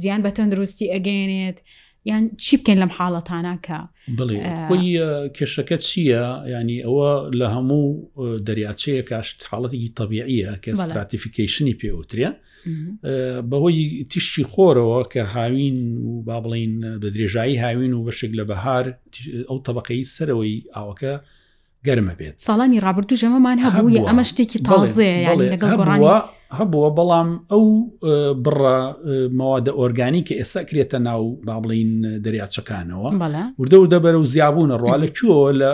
زیان 0.00 0.20
بە 0.24 0.30
تەندروستی 0.36 0.92
ئەگەێنێت 0.94 1.58
یان 2.04 2.30
چی 2.38 2.56
بکەین 2.56 2.78
لەم 2.82 2.92
حاڵەتانەکە 2.98 3.78
بڵێ 4.18 4.36
خۆی 4.66 4.94
کێشەکە 5.36 5.76
چییە 5.86 6.24
ینی 6.54 6.78
ئەوە 6.86 7.10
لە 7.40 7.46
هەموو 7.54 7.84
دەریاچەیە 8.46 9.02
کاشت 9.10 9.38
حاڵەتێکی 9.50 9.90
تەبیعیە 9.98 10.52
کە 10.62 10.68
استراتیفیکیشنی 10.74 11.78
پێوترێ 11.80 12.30
بەهۆی 13.50 14.06
تیشتی 14.10 14.44
خۆرەوە 14.52 15.00
کە 15.12 15.22
هاوین 15.34 15.78
و 15.96 16.22
با 16.26 16.38
بڵین 16.44 16.72
دە 17.02 17.08
درێژایی 17.14 17.56
هاوین 17.64 17.92
و 17.94 18.04
بەشێک 18.10 18.32
لە 18.38 18.44
بەهار 18.50 18.84
ئەو 19.48 19.58
طبقەی 19.66 20.02
سەرەوەی 20.14 20.54
ئاوەکە 20.76 21.12
گەرمە 21.86 22.14
بێت 22.20 22.36
ساڵانی 22.48 22.78
ڕابردوو 22.84 23.20
ژەمەمان 23.22 23.58
هەبووە 23.64 24.00
ئەمە 24.08 24.24
شتێکی 24.30 24.58
تازەیە 24.68 25.34
لەگەڵ 25.52 25.72
گۆڕانی 25.78 26.20
هەبووە 26.58 26.88
بەڵام 26.98 27.28
ئەو 27.52 27.64
بڕە 28.44 28.76
مەوادە 29.38 29.72
ئۆرگانی 29.78 30.22
کە 30.28 30.34
ئێستا 30.40 30.62
کرێتە 30.68 30.98
ناو 31.08 31.22
با 31.46 31.56
بڵین 31.64 31.90
دەریاچەکانەوە 32.24 33.08
وردە 33.60 33.76
و 33.80 33.90
دەبەر 33.94 34.14
و 34.18 34.24
زیابوونە 34.34 34.76
ڕوا 34.82 34.96
لە 35.02 35.08
کووە 35.16 35.52
لە 35.60 35.70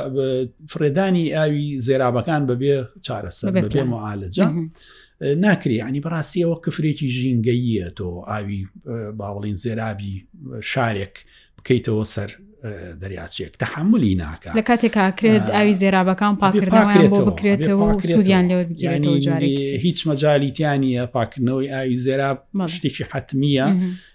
فرێدانی 0.73 1.33
ئاوی 1.37 1.67
زێرابەکان 1.87 2.43
بەبێ 2.49 2.75
چارەسەر 3.07 3.51
بەبێ 3.65 3.83
معالجە. 3.93 4.49
ناکری 5.45 5.81
عنی 5.87 6.01
بەڕاستیەوە 6.05 6.61
کفرێکی 6.65 7.09
ژینگەییە 7.17 7.89
تۆ 7.99 8.09
ئاوی 8.29 8.61
باوەڵین 9.19 9.57
زێرابی 9.65 10.13
شارێک 10.73 11.15
بکەیتەوە 11.59 12.05
سەر 12.15 12.31
دەریاچێک 13.01 13.53
تحملی 13.63 14.15
ناکە 14.23 14.51
لە 14.59 14.63
کاتێککرێت 14.69 15.47
ئاوی 15.55 15.75
زێرابەکان 15.83 16.35
پاکردنەوەیان 16.43 17.11
بۆ 17.13 17.19
بکرێتەوە 17.29 17.89
سوودیان 18.13 18.45
لەوە 18.51 18.65
بگیرێتەوە 18.71 19.17
جارێکی 19.27 19.69
هیچ 19.87 19.99
مەجاالیتیانە 20.09 21.07
پاکردنەوەی 21.15 21.69
ئاوی 21.75 21.97
زێراب 22.07 22.39
شتێکی 22.75 23.05
حتممیە 23.13 23.67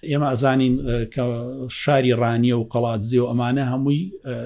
ئێمە 0.09 0.27
ئەزانین 0.31 0.75
کە 1.13 1.23
شاری 1.81 2.13
ڕانیە 2.21 2.55
و 2.59 2.67
قەڵات 2.73 3.01
زیێ 3.09 3.21
و 3.23 3.27
ئەمانە 3.31 3.63
هەمووی 3.71 4.01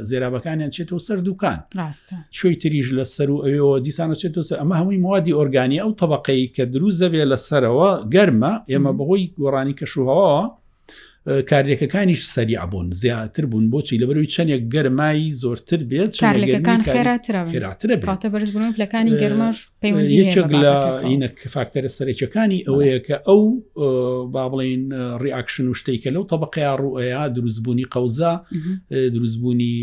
زێرابەکانیان 0.10 0.70
چێتەوە 0.76 1.00
سەر 1.08 1.18
دوکان 1.28 1.60
شوی 2.38 2.56
تریژ 2.62 2.88
لە 2.98 3.06
سەر 3.16 3.30
و 3.32 3.38
ئەوەوە 3.50 3.78
دیسانە 3.86 4.16
چێتەوە 4.22 4.46
سەر 4.50 4.58
ئەمە 4.62 4.76
هەمووی 4.80 4.98
موادی 5.06 5.34
ئۆرگانی 5.40 5.78
ئەو 5.84 5.92
تەبقەی 6.02 6.44
کە 6.56 6.64
دروست 6.74 7.00
دەبێت 7.04 7.28
لە 7.32 7.38
سەرەوە 7.48 7.92
گەرمە 8.14 8.54
ئێمە 8.72 8.92
بەهۆی 9.00 9.32
گۆڕانی 9.40 9.74
کەشوهەوە 9.80 10.36
کارێکەکانیش 11.28 12.22
سەریع 12.36 12.66
بوون 12.72 12.88
زیاتر 12.92 13.46
بوون 13.52 13.66
بۆچی 13.74 13.98
لە 14.02 14.06
بەروی 14.10 14.30
چەندێک 14.36 14.64
گەرمایی 14.74 15.30
زۆرتر 15.42 15.82
بێت 15.90 16.14
خێراترەکانی 16.18 18.00
گەرمش 19.24 19.58
یەکێک 19.84 20.52
لە 20.64 20.74
ینە 21.14 21.28
فاکتەرە 21.56 21.90
سەرێکەکانی 21.98 22.60
ئەوەیە 22.68 23.00
کە 23.08 23.18
ئەو 23.28 23.42
با 24.34 24.46
بڵین 24.52 24.84
ڕیاکشن 25.24 25.66
و 25.68 25.74
شتێککە 25.80 26.10
لەو 26.16 26.24
طبقەیە 26.32 26.72
ڕوئەیە 26.84 27.24
دروستبوونی 27.36 27.86
قەوزا 27.94 28.34
دروستبوونی 29.16 29.76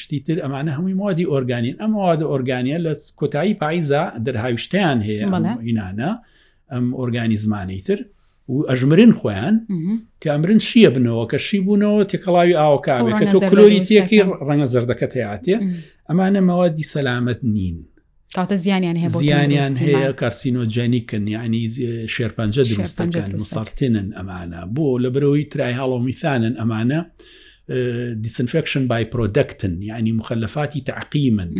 شتی 0.00 0.20
تر 0.26 0.36
ئەمانە 0.44 0.72
هەمووی 0.76 0.94
موادی 1.00 1.24
ئۆرگانین 1.32 1.74
ئەم 1.80 1.90
موادە 1.98 2.24
ئۆرگانیە 2.32 2.78
لە 2.86 2.92
کۆتایی 3.20 3.54
پاییزە 3.62 4.02
دەرهاویشتیان 4.26 4.98
هەیە 5.08 5.24
ئینانە 5.66 6.10
ئەم 6.72 6.84
ئۆرگانی 7.00 7.36
زمانی 7.44 7.80
تر. 7.86 7.98
و 8.50 8.64
ئەژمرن 8.70 9.12
خۆیان 9.20 9.54
کامرن 10.24 10.58
شیە 10.68 10.90
بنەوە 10.94 11.26
کە 11.32 11.38
شی 11.46 11.58
بوونەوە 11.66 12.02
تێکەڵاوی 12.10 12.54
ئاوکاوێت 12.60 13.14
کە 13.20 13.26
تۆ 13.32 13.38
کلۆری 13.50 13.80
تێکی 13.88 14.20
ڕەنگە 14.48 14.66
زەردەکە 14.74 15.06
تیاتێ 15.14 15.56
ئەمانە 16.08 16.40
مەوادی 16.48 16.84
سەلامت 16.94 17.40
نین. 17.56 17.76
کاتە 18.38 18.54
زیانیان 18.64 18.96
هەیە 19.00 19.08
زیانیان 19.22 19.74
هەیە 19.86 20.10
کارسینۆجانیکن 20.20 21.24
یعنی 21.36 21.62
شێرپەنجە 22.14 22.62
دروستەکان 22.72 23.30
مسەرتێنن 23.42 24.08
ئەمانە 24.18 24.60
بۆ 24.74 24.86
لە 25.02 25.08
برەوەی 25.14 25.48
ترای 25.52 25.74
هەڵۆمیثانن 25.80 26.54
ئەمانە 26.60 27.00
دیسنفکشن 28.24 28.84
بای 28.90 29.04
پرۆدەکتن 29.12 29.72
یعنی 29.90 30.12
مخەلفاتی 30.20 30.80
تعقیمن. 30.84 31.50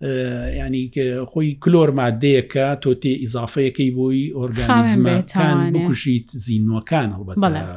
ینی 0.00 0.90
خۆی 1.32 1.54
کلۆر 1.62 1.88
مادەیەکە 2.00 2.66
تۆ 2.82 2.90
تێ 3.02 3.12
ئیزافەیەەکەی 3.22 3.90
بۆی 3.98 4.22
ئۆرگانیزمەکان 4.38 5.56
بکوشیت 5.74 6.28
زیینەکان 6.44 7.08
هەڵبەت 7.16 7.36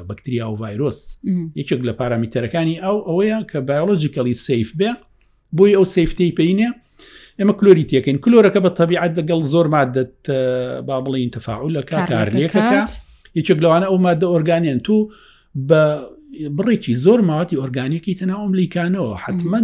بەکتریا 0.09 0.45
و 0.51 0.55
ڤایرۆس 0.61 0.99
یەکێک 1.59 1.81
لە 1.87 1.93
پارامیتەرەکانی 1.99 2.75
ئەو 2.83 2.97
ئەوەیە 3.07 3.37
کە 3.51 3.59
بایۆلۆجیکەلی 3.67 4.35
سیف 4.47 4.69
بێ 4.79 4.91
بۆی 5.57 5.73
ئەو 5.77 5.85
سیفتەی 5.95 6.31
پێینە 6.39 6.69
ئێمە 7.39 7.53
کلۆری 7.59 7.85
تێکەین 7.91 8.17
کلۆرەکە 8.23 8.59
بە 8.65 8.71
تەبیعات 8.79 9.11
لەگەڵ 9.19 9.41
زۆر 9.53 9.67
مادەت 9.75 10.15
با 10.87 10.95
بڵین 11.05 11.29
تەفاعولەکە 11.37 11.97
کارلێکەکە 12.11 12.81
یەکێک 13.37 13.59
لەوانە 13.63 13.87
ئەو 13.89 13.97
مادە 14.07 14.25
ئۆرگانیان 14.33 14.79
تو 14.85 14.97
بە 15.69 15.83
بڕێکی 16.57 16.93
زۆر 17.05 17.19
ماوەتی 17.29 17.55
ئۆرگانیکی 17.61 18.17
تەناوملیکانەوە 18.21 19.11
حتمما 19.23 19.61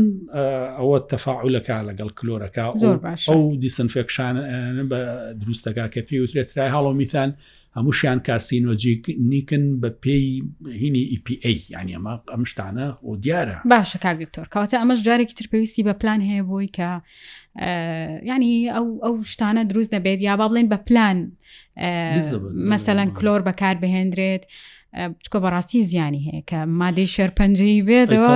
ئەوە 0.78 0.98
تەفاعولەکە 1.14 1.76
لەگەڵ 1.90 2.10
کلۆرەکە 2.20 2.66
ئەو 3.30 3.42
دیسنفێکشان 3.64 4.36
بە 4.92 5.00
دروستەکە 5.42 5.86
کە 5.94 6.02
پێی 6.08 6.20
وترێت 6.24 6.50
رای 6.58 6.72
هەڵۆمیتان 6.76 7.30
هەمووشیان 7.78 8.20
کارسینۆجیک 8.28 9.02
نیکن 9.32 9.64
بە 9.82 9.90
پێی 10.04 10.26
هینی 10.82 11.04
EPA 11.18 11.50
یعنی 11.76 11.92
ئەمە 11.98 12.14
ئەم 12.34 12.44
شتانە 12.52 12.86
ئۆ 13.06 13.12
دیارە 13.24 13.58
باشە 13.72 13.98
کاگرکتۆر 14.06 14.46
کەواتە 14.54 14.78
ئەمەش 14.82 15.00
جارێکی 15.08 15.36
تر 15.38 15.46
پێویستی 15.54 15.84
بە 15.88 15.94
پلان 16.02 16.20
هەیە 16.30 16.44
بۆی 16.50 16.70
کە 16.78 16.90
ینی 18.32 18.70
ئەو 18.76 18.88
ئەو 19.06 19.16
شتانە 19.34 19.62
دروست 19.72 19.92
دەبێت 19.96 20.22
یا 20.28 20.38
با 20.38 20.48
بڵێن 20.50 20.68
بە 20.74 20.78
پلان 20.88 21.18
مەسەلەن 22.72 23.10
کلۆر 23.18 23.42
بەکار 23.48 23.76
بهێنرێت. 23.84 24.44
بچکە 24.94 25.38
بەڕاستی 25.46 25.80
زیانی 25.92 26.22
هەیە 26.28 26.44
کە 26.50 26.56
مادەی 26.82 27.08
شەرپەنجەی 27.16 27.82
بێتەوە 27.90 28.32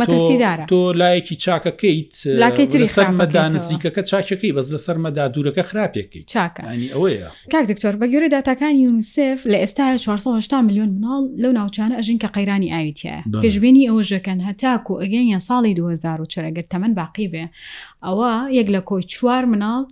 مەترسیدارە 0.00 0.64
تۆ 0.72 0.80
لایەکی 1.02 1.36
چاکەکەیت 1.44 2.12
لایکەیتری 2.42 2.88
سەرمەدا 2.96 3.42
نزیکەکە 3.54 4.02
چاکەکەی 4.10 4.52
بەس 4.56 4.66
لە 4.74 4.78
سەرمەدا 4.86 5.24
دوورەکە 5.34 5.62
خراپێکی 5.70 6.20
چاکانی 6.32 6.88
ئەوەیە 6.94 7.28
کاک 7.52 7.64
دکتۆر 7.72 7.94
بەگەورە 8.00 8.28
داتاکانی 8.34 8.82
یونسف 8.84 9.38
لە 9.52 9.56
ئێستا 9.62 9.86
4 9.96 10.62
میلیۆن 10.66 10.90
مناڵ 11.00 11.22
لەو 11.42 11.52
ناوچانە 11.58 11.94
ئەژین 11.98 12.18
کە 12.22 12.28
قەیرانی 12.36 12.72
ئاویتە 12.74 13.16
پێشببینی 13.42 13.88
ئەوە 13.90 14.02
ژەکەن 14.10 14.40
هەتاکو 14.48 14.92
ئەگەن 15.02 15.24
یان 15.32 15.42
ساڵی 15.48 15.74
2000 15.76 16.18
چرەگەر 16.32 16.64
تەمەەن 16.72 16.94
باقی 16.98 17.28
بێ 17.32 17.44
ئەوە 18.04 18.32
یەک 18.58 18.68
لە 18.74 18.80
کۆی 18.90 19.02
چوار 19.12 19.44
مناڵ 19.52 19.82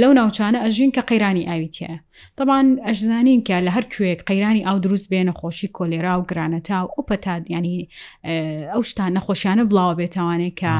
لەو 0.00 0.12
ناوچانە 0.18 0.58
ئەژین 0.64 0.90
کە 0.96 1.02
قەیرانی 1.10 1.44
ئاویتە 1.50 1.92
تەبان 2.38 2.66
ئەشزانین 2.86 3.40
کە 3.48 3.56
لە 3.66 3.70
هەر 3.76 3.84
کوێک 3.94 4.20
قەیرانی 4.28 4.62
ئاو 4.68 4.78
دروست 4.86 5.06
بێ 5.12 5.20
نەخۆشی 5.30 5.68
کۆلێرا 5.78 6.14
و 6.20 6.24
گرانەتا 6.30 6.78
و 6.84 6.88
ئۆپەتاد 6.96 7.42
ینی 7.56 7.78
ئەو 8.72 8.82
شتان 8.90 9.10
نەخۆشیانە 9.18 9.64
بڵاوە 9.70 9.94
بێتوانێت 10.00 10.54
کە 10.60 10.72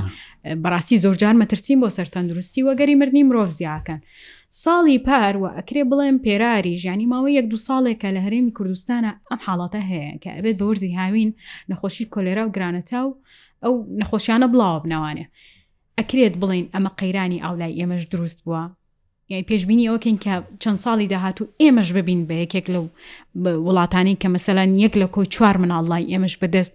بەڕاستی 0.62 0.96
زۆرجار 1.04 1.34
مەترسیم 1.42 1.78
بۆ 1.82 1.88
سەرتەندروستی 1.96 2.60
وەگەری 2.68 2.94
مردنی 3.00 3.24
مرۆڤ 3.28 3.48
زیاکەن. 3.58 4.00
ساڵی 4.62 4.98
پار 5.06 5.34
و 5.42 5.44
ئەکرێ 5.58 5.82
بڵێم 5.90 6.16
پێراری 6.24 6.74
ژیانی 6.82 7.06
ماوەی 7.12 7.36
یەک 7.38 7.46
دو 7.52 7.58
ساڵێکە 7.66 8.08
لە 8.16 8.20
هەرێمی 8.26 8.52
کوردستانە 8.58 9.10
ئەم 9.30 9.40
حاڵاتە 9.46 9.80
هەیە 9.90 10.12
کە 10.22 10.30
ئەبێت 10.36 10.56
بە 10.60 10.64
وەرزی 10.68 10.92
هاوین 11.00 11.30
نەخۆشی 11.70 12.06
کۆلێرا 12.14 12.42
و 12.46 12.52
گرانەتا 12.56 13.00
و 13.06 13.10
ئەو 13.64 13.74
نەخۆشیانە 14.00 14.46
بڵاو 14.52 14.76
بنەوانێ. 14.84 15.24
ئەکرێت 15.98 16.34
بڵین 16.40 16.64
ئەمە 16.74 16.90
قەیرانی 17.00 17.42
ئاولای 17.44 17.74
ئێمەش 17.80 18.04
دروست 18.12 18.38
بووە 18.46 18.62
یعنی 19.28 19.44
پێشببینی 19.48 19.88
ئەوکەین 19.90 20.18
کە 20.24 20.34
چەند 20.62 20.78
ساڵی 20.84 21.06
داهاتوو 21.12 21.48
ئێمەش 21.62 21.88
ببین 21.96 22.20
بە 22.28 22.32
یەکێک 22.42 22.66
لەو 22.74 22.84
وڵاتانی 23.66 24.16
کە 24.22 24.28
مەسەلەن 24.36 24.68
یەک 24.84 24.94
لە 25.02 25.06
کۆی 25.14 25.26
چوار 25.34 25.56
مناڵڵی 25.62 26.10
ئێمەش 26.12 26.34
بەدەست 26.42 26.74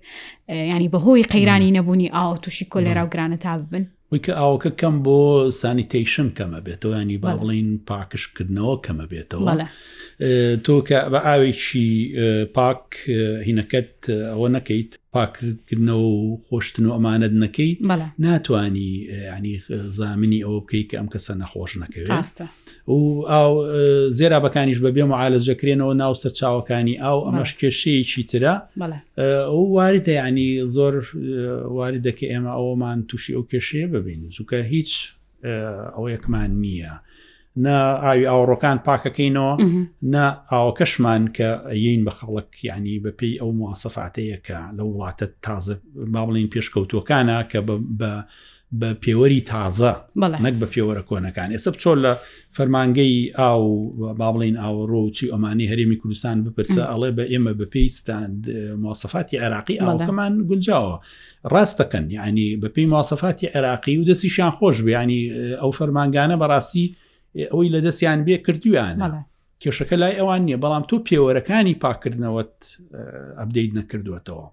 ینی 0.76 0.90
بەهۆی 0.94 1.28
قەیرانی 1.34 1.72
نەبوونی 1.78 2.14
ئاوە 2.16 2.38
تووشی 2.44 2.66
کۆلێرا 2.74 3.04
و 3.06 3.12
گرانە 3.14 3.38
تا 3.44 3.52
ببن 3.58 3.84
ویکە 4.14 4.32
ئاوەکە 4.42 4.72
کەم 4.82 4.96
بۆ 5.06 5.18
سانیتیشن 5.62 6.28
کەمە 6.38 6.60
بێتەوە 6.68 6.96
ینی 7.02 7.18
با 7.18 7.32
بڵین 7.40 7.70
پاکشکردنەوە 7.90 8.76
کەمە 8.86 9.06
بێتەوە 9.12 9.50
تۆ 10.66 10.76
کە 10.88 10.98
بە 11.12 11.20
ئاوێکی 11.28 11.88
پاک 12.58 12.84
هینەکەت 13.48 13.94
ئەوە 14.30 14.48
نەکەیت 14.56 14.92
پاکردکردنەوە 15.18 15.90
و 16.26 16.38
خۆشتن 16.50 16.86
و 16.86 16.92
ئەمانەت 16.96 17.34
نەکەی 17.44 17.72
ناتانی 18.20 19.08
ینی 19.38 19.64
زمینی 20.00 20.40
ئەوە 20.46 20.60
بکەی 20.64 20.84
کە 20.90 20.96
ئەم 21.00 21.08
کەسە 21.14 21.34
نەخۆش 21.42 21.72
نەکەوێت 21.82 22.26
و 22.94 22.98
ئاو 23.34 23.52
زێرابەکانیش 24.18 24.80
بەبێ 24.86 25.04
معالەجەکرێنەوە 25.14 25.94
ناو 26.02 26.14
سەرچاوەکانی 26.24 26.96
ئاو 27.04 27.18
ئەمەش 27.28 27.52
کێشەیەکی 27.62 28.24
ترە 28.32 28.56
ئەو 29.52 29.64
واریدە 29.78 30.14
ینی 30.22 30.50
زۆر 30.76 30.94
واری 31.78 32.00
دەکە 32.08 32.26
ئێمە 32.32 32.54
ئەومان 32.60 33.00
تووشی 33.10 33.34
ئەو 33.38 33.44
کێشەیە 33.52 33.88
ببین 33.96 34.20
چونکە 34.36 34.58
هیچ 34.74 34.92
ئەوە 35.96 36.08
یەکمان 36.16 36.52
نییە. 36.64 36.94
نە 37.66 37.78
ئاوی 38.04 38.24
ئاوڕۆکان 38.30 38.78
پاکەکەینەوە 38.86 39.54
نە 40.14 40.24
ئاوکەشمان 40.52 41.24
کە 41.38 41.50
یین 41.84 42.02
بە 42.08 42.12
خەڵک 42.20 42.52
ینی 42.64 42.98
بەپی 43.06 43.34
ئەو 43.42 43.52
موواسەفاتەیەکە 43.60 44.60
لە 44.78 44.84
وڵاتە 44.90 45.26
تازە 45.46 45.74
باڵین 46.14 46.48
پێشکەوتوەکانە 46.54 47.38
کە 47.52 47.60
بە 47.68 47.76
بە 48.80 48.90
پێوەری 49.04 49.42
تازە 49.52 49.94
نەک 50.46 50.56
بە 50.62 50.68
پێوەرە 50.74 51.04
کۆنەکان 51.10 51.50
ئێستا 51.56 51.70
بچۆل 51.76 51.98
لە 52.06 52.14
فەرمانگەی 52.58 53.16
ئاو 53.40 53.64
با 54.20 54.28
بڵین 54.34 54.58
ئاوەڕۆ 54.62 55.02
و 55.04 55.10
چی 55.16 55.26
ئەمانی 55.34 55.70
هەرێمی 55.72 55.98
کوردستان 56.02 56.38
بپرسە 56.46 56.82
ئەڵێ 56.92 57.10
بە 57.18 57.24
ئێمە 57.34 57.54
بە 57.60 57.66
پێیستان 57.76 58.30
موواسەفاتی 58.84 59.38
عراقی 59.46 59.80
ئاوەکەمان 59.82 60.34
گونجاوە 60.50 60.96
ڕاستەکەن 61.54 62.06
یعنی 62.18 62.46
بە 62.62 62.68
پێی 62.76 62.86
موواسەفاتی 62.94 63.48
عراقی 63.56 63.98
و 63.98 64.06
دەستیشان 64.10 64.52
خۆش 64.58 64.78
بیانی 64.88 65.20
ئەو 65.62 65.72
فەرمانگانە 65.80 66.36
بەڕاستی 66.42 66.86
ئەوەی 67.46 67.70
لە 67.76 67.80
دەستیان 67.86 68.20
بێ 68.26 68.36
کردویانە 68.46 69.08
کێشەکە 69.64 69.94
لای 70.02 70.16
ئەوان 70.20 70.42
نییە 70.48 70.58
بەڵام 70.64 70.84
تو 70.90 70.96
پێوەرەکانی 71.08 71.76
پاکردنەوەت 71.86 72.56
ئەبدەیت 73.40 73.72
نەکردوێتەوە 73.80 74.46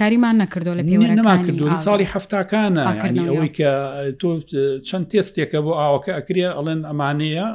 کاریمان 0.00 0.36
نەکردو 0.44 0.70
لەمان 0.78 1.38
کردو 1.46 1.66
ساڵی 1.86 2.06
هەفتکانە 2.14 2.84
ینی 3.08 3.22
ئەوەی 3.28 3.50
کە 3.58 3.70
تۆ 4.20 4.30
چەند 4.88 5.04
تێستێکە 5.12 5.58
بۆ 5.64 5.72
ئاوەکە 5.80 6.12
ئەکرێ 6.18 6.42
ئەڵێن 6.56 6.80
ئەمانەیە 6.90 7.46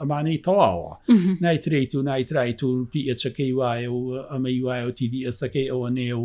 ئەمانەی 0.00 0.38
تەواوە 0.46 0.94
نایتریت 1.44 1.92
و 1.94 2.02
نایترایت 2.08 2.60
و 2.64 2.68
پیچەکەی 2.92 3.52
وایە 3.58 3.90
و 3.96 4.00
ئەمەی 4.32 4.58
وایە 4.66 4.84
و 4.88 4.94
تیدی 4.98 5.26
ئەسەکەی 5.28 5.70
ئەوە 5.72 5.88
نێ 5.98 6.10
و 6.22 6.24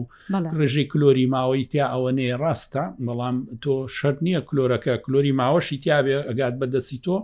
ڕژەی 0.59 0.85
کلۆری 0.91 1.25
ماوەی 1.33 1.63
تیا 1.71 1.85
ئەوە 1.93 2.11
نێ 2.17 2.27
ڕاستە 2.41 2.83
بەڵام 3.07 3.37
تۆ 3.63 3.73
شەر 3.97 4.15
نییە 4.25 4.41
کلۆرەکە 4.47 4.93
کلۆری 5.05 5.37
ماوەشی 5.39 5.77
تیاابێ 5.83 6.15
ئەگات 6.29 6.55
بەدەسی 6.61 6.99
تۆ 7.05 7.17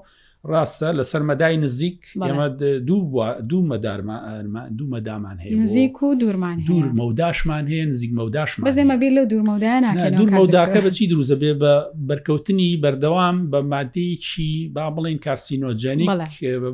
ڕاستە 0.51 0.89
لە 0.99 1.03
سەرمەدای 1.11 1.57
نزیک 1.63 1.99
ئێمە 2.27 2.47
دوو 2.89 3.33
دوو 3.49 3.61
مەدارمان 3.71 4.69
دوو 4.77 4.87
مەدامان 4.93 5.37
هەیە 5.43 5.53
نزیک 5.63 6.01
و 6.03 6.15
دوورمان 6.19 6.57
دوور 6.67 6.85
مەوداشمان 7.01 7.65
هەیە 7.71 7.85
نزیک 7.91 8.11
مەوداشمان 8.19 8.65
بەێمە 8.71 8.95
بێ 9.01 9.09
لە 9.17 9.23
دوور 9.31 9.43
مەودایان 9.49 9.83
دوور 10.19 10.29
مەوداکە 10.39 10.77
بەچی 10.85 11.09
دروزە 11.11 11.35
بێ 11.41 11.51
بە 11.61 11.73
بەرکەوتنی 12.09 12.71
بەردەوام 12.83 13.35
بە 13.51 13.59
مادەیکی 13.73 14.53
با 14.75 14.83
بڵین 14.95 15.19
کارسینۆجەنی 15.25 16.05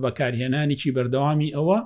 بەکارهێنانیی 0.06 0.92
بەردەوامی 0.98 1.50
ئەوە 1.58 1.78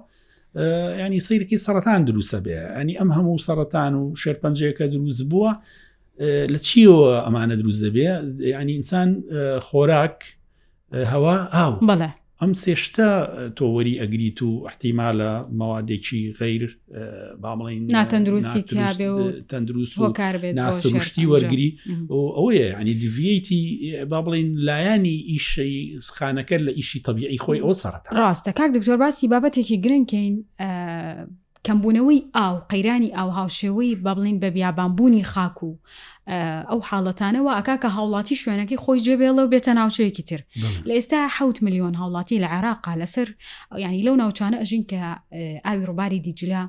ینی 1.06 1.20
سیرکی 1.28 1.58
سەرەتان 1.66 2.02
دروسە 2.10 2.38
بێ 2.46 2.58
ئەنی 2.78 2.94
ئەم 3.00 3.10
هەموو 3.18 3.44
سەرەتان 3.48 3.94
و 4.00 4.04
شێرپەنجەیەکە 4.22 4.86
دروست 4.94 5.22
بووە 5.32 5.52
لە 6.54 6.60
چیەوە 6.68 7.04
ئەمانە 7.26 7.56
دروست 7.62 7.82
دەبێ 7.88 8.08
ینی 8.60 8.74
ئینسان 8.78 9.10
خۆراک 9.68 10.20
هەوا 10.94 11.36
ئاو 11.56 11.80
بەڵێ 11.90 12.10
ئەم 12.42 12.54
سێشتە 12.64 13.10
تۆوەری 13.58 13.96
ئەگریت 14.02 14.40
و 14.42 14.50
احتیمالە 14.70 15.32
مەوادێکی 15.60 16.22
غیر 16.40 16.64
بامڵین 17.44 17.82
ناتەندروستی 17.98 18.62
تیاێ 18.70 19.10
و 19.12 19.20
تەندروست 19.52 19.94
ناسروشتی 20.60 21.26
وەرگری 21.34 21.70
ئەوەیە 22.38 22.68
ینی 22.82 22.96
دیڤیتی 23.02 23.62
با 24.12 24.20
بڵین 24.26 24.48
لایانی 24.68 25.18
ئیشەی 25.32 25.76
خانەکە 26.18 26.58
لە 26.66 26.72
ئیشی 26.80 27.00
تەبیعی 27.08 27.40
خۆی 27.44 27.60
ئەو 27.66 27.74
سەرەت 27.82 28.06
ڕاستە 28.20 28.52
کاک 28.60 28.72
دکتۆر 28.78 28.98
باسی 29.02 29.28
بابەتێکی 29.34 29.78
گرنگکەین 29.86 30.36
کەمبوونەوەی 31.68 32.22
ئاو 32.40 32.56
قەیرانی 32.72 33.12
ئاو 33.18 33.30
هاوشێوەی 33.40 33.98
بەبڵین 34.06 34.38
بە 34.42 34.50
بیابانبوونی 34.56 35.24
خاک 35.32 35.58
و 35.64 35.74
ئەو 36.70 36.80
حاڵەتانەوە 36.90 37.52
ئەکا 37.58 37.76
کە 37.84 37.90
هاوڵاتی 37.98 38.36
شوێنەکەی 38.42 38.78
خۆی 38.84 39.04
جێبێڵە 39.06 39.42
و 39.46 39.52
بێتە 39.54 39.72
ناوچەیەکی 39.80 40.24
تر 40.30 40.42
لە 40.88 40.94
ئێستا 40.98 41.22
حوت 41.36 41.58
میلیۆن 41.66 41.94
هاوڵاتی 42.00 42.38
لە 42.44 42.48
عێراقا 42.54 42.94
لەسەر 43.02 43.28
ینی 43.86 44.04
لەو 44.08 44.16
ناوچانە 44.22 44.58
ئەژین 44.62 44.84
کە 44.92 45.00
ئاوی 45.66 45.86
ڕووباری 45.88 46.20
دیجلا 46.26 46.64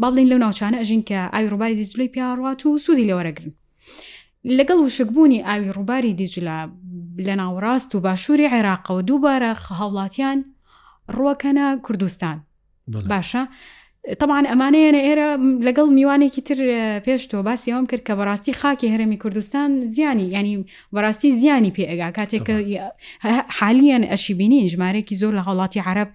با 0.00 0.08
بڵین 0.12 0.28
لەو 0.32 0.38
ناوچانە 0.44 0.76
ئەژین 0.80 1.02
کە 1.08 1.18
ئاوی 1.34 1.48
ڕووباری 1.52 1.76
دیجلەی 1.80 2.10
پیاڕات 2.14 2.60
و 2.66 2.78
سوودی 2.84 3.04
لەوەرەگرن 3.08 3.52
لەگەڵ 4.58 4.78
وشکبوونی 4.84 5.40
ئاوی 5.48 5.72
ڕووباری 5.76 6.12
دیجلا 6.20 6.58
لە 7.26 7.32
ناوڕاست 7.40 7.90
و 7.94 7.98
باشووری 8.06 8.46
عێراقەوە 8.54 9.02
دووبارە 9.08 9.52
هاوڵاتیان 9.78 10.38
ڕوەکەنە 11.16 11.66
کوردستان 11.86 12.36
باشە 13.12 13.42
طبعا 14.18 14.42
ئەمانەیەە 14.46 14.98
ئێرە 15.06 15.28
لەگەڵ 15.66 15.88
میوانێکی 15.98 16.40
تر 16.42 16.58
پێشتۆ 17.06 17.34
باسی 17.42 17.70
ئەوم 17.74 17.86
کرد 17.90 18.02
کە 18.08 18.12
بەڕاستی 18.18 18.52
خاکی 18.60 18.88
هەرمی 18.96 19.16
کوردستان 19.16 19.70
زیانی 19.94 20.22
ینی 20.34 20.64
بەڕاستی 20.96 21.28
زیانی 21.40 21.72
پێئگا 21.76 22.10
کاتێک 22.18 22.44
حالیان 23.58 24.04
ئەشی 24.16 24.34
بینین 24.38 24.68
ژمارەێکی 24.68 25.16
زۆر 25.22 25.32
لە 25.38 25.42
هاوڵاتی 25.46 25.80
عرب 25.88 26.08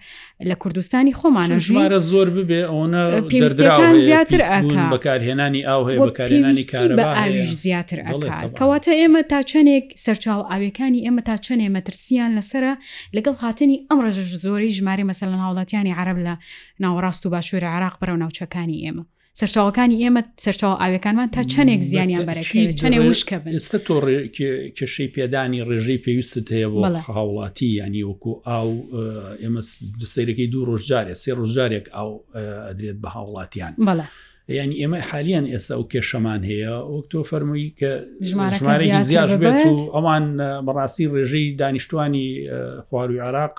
لە 0.50 0.54
کوردستانی 0.62 1.12
خۆمانە 1.18 1.56
ژمارە 1.66 1.98
زۆر 1.98 2.28
ببێ 2.36 2.62
ئەوە 2.70 3.48
زیاتر 4.08 4.40
بەکارهێنانی 4.92 5.62
ئاو 5.68 5.82
هەیە 5.88 5.98
بەکارێنانی 6.08 6.64
ئاویش 7.18 7.50
زیاتر 7.64 7.98
کەواتە 8.58 8.90
ئێمە 9.00 9.22
تا 9.30 9.38
چەندێک 9.50 9.84
سەرچاو 10.04 10.40
ئاوەکانی 10.50 11.00
ئێمە 11.06 11.22
تا 11.28 11.34
چەندێ 11.46 11.68
مەترسیان 11.76 12.30
لەسرە 12.38 12.72
لەگەڵ 13.16 13.34
هاتنی 13.42 13.76
ئەم 13.90 13.98
ڕژش 14.04 14.30
زۆری 14.44 14.70
ژماری 14.76 15.04
مەسەلەن 15.10 15.40
هاوڵاتیانی 15.44 15.92
عرب 16.00 16.18
لە 16.26 16.34
ناوەڕاست 16.82 17.26
و 17.26 17.30
باشووری 17.30 17.66
عرب 17.66 17.81
عراق 17.82 17.94
بەرەو 18.00 18.16
ناوچەکانی 18.22 18.78
ئێمە 18.84 19.02
سەرچاوەکانی 19.40 19.96
ئێمە 20.04 20.22
سەرچاو 20.44 20.74
ئاوەکانمان 20.82 21.28
تا 21.34 21.42
چەندێک 21.52 21.80
زیانیان 21.90 22.24
بەرەکەی 22.30 22.66
چەندێ 22.80 22.98
وشکە 23.10 23.36
بن 23.44 23.54
ئێستا 23.58 23.78
تۆ 23.86 23.96
کێشەی 24.78 25.08
پێدانی 25.16 25.64
ڕێژەی 25.68 25.98
پێویستت 26.04 26.46
هەیە 26.56 26.68
بۆ 26.72 26.80
هاوڵاتی 27.16 27.68
ینی 27.82 28.04
وەکو 28.10 28.32
ئاو 28.48 28.70
ئێمە 29.42 29.62
سیرەکەی 30.12 30.48
دوو 30.52 30.64
ڕۆژجارێ 30.70 31.14
سێ 31.22 31.30
ڕۆژجارێک 31.40 31.86
ئاو 31.96 32.10
ئەدرێت 32.68 32.96
بە 33.02 33.08
هاوڵاتیان 33.14 33.72
بەڵە. 33.88 34.06
ینی 34.58 34.74
ئێمە 34.82 34.98
حالیان 35.10 35.46
ئێستا 35.52 35.74
و 35.80 35.88
کێشەمان 35.92 36.42
هەیە 36.50 36.74
ئۆکتۆ 36.92 37.18
فەرمووی 37.30 37.70
کە 37.80 37.90
ژمارەی 38.60 39.00
زیاش 39.08 39.30
بێت 39.42 39.62
و 39.70 39.74
ئەوان 39.96 40.24
بەڕاستی 40.66 41.06
ڕێژەی 41.14 41.46
دانیشتانی 41.60 42.24
خواروی 42.88 43.20
عراق 43.28 43.54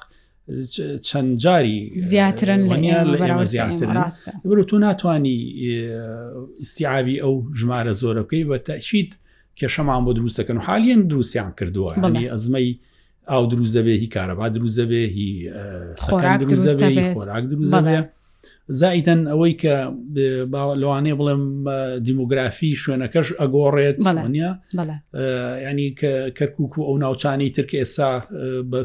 چەند 1.01 1.37
جاری 1.37 1.91
زیاترن 1.95 3.45
زیاترن 3.45 4.09
بر 4.45 4.63
تو 4.63 4.79
ناتانی 4.79 5.39
استیعاوی 6.61 7.21
ئەو 7.23 7.35
ژمارە 7.61 7.93
زۆرەکەی 8.01 8.43
بە 8.49 8.57
تەشید 8.67 9.09
کێشەمان 9.59 10.01
بۆ 10.05 10.11
دروستەکەن 10.19 10.55
و 10.59 10.65
حالیان 10.67 11.07
دروستیان 11.07 11.51
کردووە 11.59 11.97
ینی 11.97 12.29
ئەزمەی 12.33 12.79
ئاو 13.31 13.43
دروزەبێ 13.53 13.95
هی 14.01 14.09
کارەبا 14.15 14.45
دروزەبێ 14.57 15.01
هی 15.15 15.27
دروزەبێ 16.43 17.03
خۆراک 17.15 17.43
دروزەبێ 17.53 17.97
زائیدەن 18.79 19.21
ئەوەی 19.31 19.53
کە 19.61 19.75
لەوانەیە 20.81 21.15
بڵێم 21.19 21.43
دیموگرافی 22.07 22.71
شوێنەکەش 22.83 23.27
ئەگۆڕێت 23.41 23.97
ینی 25.69 25.89
کە 25.99 26.11
کەرکک 26.37 26.73
و 26.77 26.85
ئەو 26.87 26.97
ناوچانی 27.03 27.49
ترکە 27.57 27.77
ئێستا 27.83 28.09
بە 28.71 28.79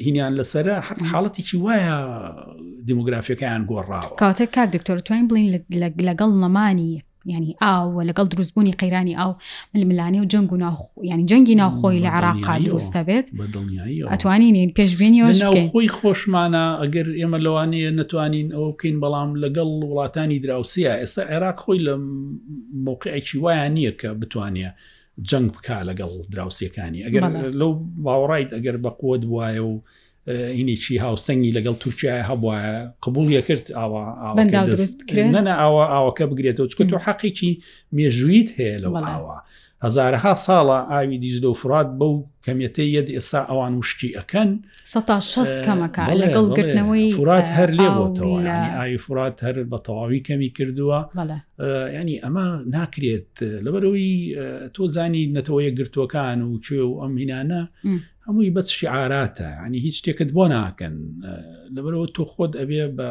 هینیان 0.00 0.32
لەسرە 0.40 0.76
هەر 0.88 0.98
حاڵەتێکی 1.12 1.56
وایە 1.64 1.96
دیموگرافیەکەیان 2.88 3.62
گۆڕاوە 3.70 4.16
کاتێک 4.22 4.50
کاک 4.56 4.68
دکتۆر 4.76 4.98
توین 5.08 5.26
بڵین 5.28 5.48
لەگەڵ 6.08 6.30
نەمانی 6.44 6.92
ینی 7.34 7.54
ئاو 7.62 8.00
لەگەڵ 8.08 8.26
دروستبوونی 8.32 8.72
قەیرانی 8.82 9.14
ئاو 9.20 9.32
ململانی 9.74 10.20
و 10.20 10.24
جنگ 10.24 10.52
و 10.52 10.56
ینی 11.10 11.24
جەنگی 11.30 11.56
ناوخۆی 11.62 12.02
لە 12.04 12.08
عراقا 12.16 12.54
دروستە 12.66 13.00
بێت 13.08 13.26
ئەتوانین 14.12 14.72
پێشبێنیەوە 14.78 15.70
خۆی 15.70 15.88
خۆشمانە 15.98 16.64
ئەگەر 16.82 17.06
ئێمە 17.20 17.38
لەوانەیە 17.44 17.90
نتوانین 18.00 18.48
ئەو 18.56 18.64
بکەین 18.74 18.96
بەڵام 19.02 19.30
لەگەڵ 19.44 19.68
وڵاتانی 19.90 20.42
دراوسە 20.44 20.86
ئێستا 21.00 21.22
عێراق 21.32 21.56
خۆی 21.64 21.78
لە 21.86 21.94
مووقعێکی 22.86 23.36
وایە 23.44 23.66
نییە 23.76 23.92
کە 24.00 24.08
بتوانێت 24.20 24.74
جەنگ 25.30 25.48
بکە 25.56 25.76
لەگەڵ 25.88 26.12
دراوسەکانی 26.32 27.04
ئەگەر 27.06 27.22
لەو 27.60 27.72
باوەڕیت 28.04 28.50
ئەگەر 28.56 28.76
بە 28.84 28.90
قوت 29.00 29.22
بواە 29.30 29.50
و 29.68 29.70
هینێکی 30.58 30.94
هاوسەنگی 31.06 31.54
لەگەڵ 31.58 31.74
تورکیای 31.84 32.26
هەبواە 32.30 32.62
قبول 33.04 33.26
یەکرد 33.38 33.66
ئاوە 33.74 34.02
ئاوەکە 35.92 36.24
بگرێتەوە 36.30 36.68
چکە 36.72 36.84
تۆ 36.90 36.96
حەقێکی 37.06 37.52
مێژویت 37.96 38.48
هەیە 38.58 38.76
لەوە 38.84 39.00
ئاوە 39.10 39.36
هزارها 39.84 40.34
ساڵە 40.34 40.90
ئاوی 40.90 41.20
دیزدە 41.22 41.44
و 41.44 41.52
فرات 41.52 41.88
بەو 42.00 42.14
کەمیەتەی 42.46 42.88
یەد 42.96 43.08
ئێستا 43.16 43.40
ئەوان 43.50 43.72
وشتی 43.78 44.14
ئەەکەن 44.18 44.50
لەگەڵگرتنەوەی 46.22 47.08
فرات 47.20 47.48
هەر 47.58 47.70
لێ 47.78 47.88
بۆتەوە 47.98 48.38
ئاوی 48.76 48.98
فرات 48.98 49.36
هەر 49.46 49.56
بە 49.70 49.78
تەواوی 49.86 50.20
کەمی 50.28 50.50
کردووە 50.56 50.98
ینی 51.98 52.16
ئەمە 52.24 52.46
ناکرێت 52.74 53.32
لەبەرەوەی 53.64 54.10
تۆ 54.74 54.82
زانی 54.96 55.24
نەتەوەیە 55.36 55.70
گرتوەکان 55.78 56.38
و 56.42 56.52
کوێ 56.64 56.82
و 56.88 57.00
ئەم 57.02 57.12
هینانە 57.20 57.62
هەمووی 58.26 58.50
بەس 58.56 58.68
شیعاراتە 58.78 59.48
ئەنی 59.62 59.78
هیچ 59.86 59.96
شتێکت 60.00 60.30
بۆ 60.36 60.44
ناکەن 60.54 60.94
لەبەرەوە 61.74 62.06
تۆ 62.16 62.22
خۆت 62.32 62.52
ئەبێ 62.60 62.82
بە 62.96 63.08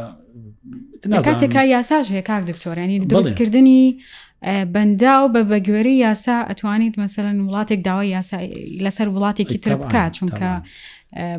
کاتێکا 1.30 1.64
یاساژ 1.74 2.06
هەیە 2.16 2.24
کاک 2.30 2.44
دکتۆرانی 2.52 2.98
دروستکردنی 3.12 3.82
بەندا 4.44 5.10
و 5.26 5.30
بە 5.34 5.42
بەگوێری 5.52 5.96
یاسا 6.06 6.38
ئەتوانیت 6.50 6.94
مەمثلەن 7.00 7.38
وڵاتێک 7.48 7.80
داوای 7.88 8.08
یاسا 8.16 8.38
لەسەر 8.86 9.08
وڵاتێکی 9.14 9.58
تر 9.64 9.76
بکات 9.82 10.12
چونکە 10.18 10.50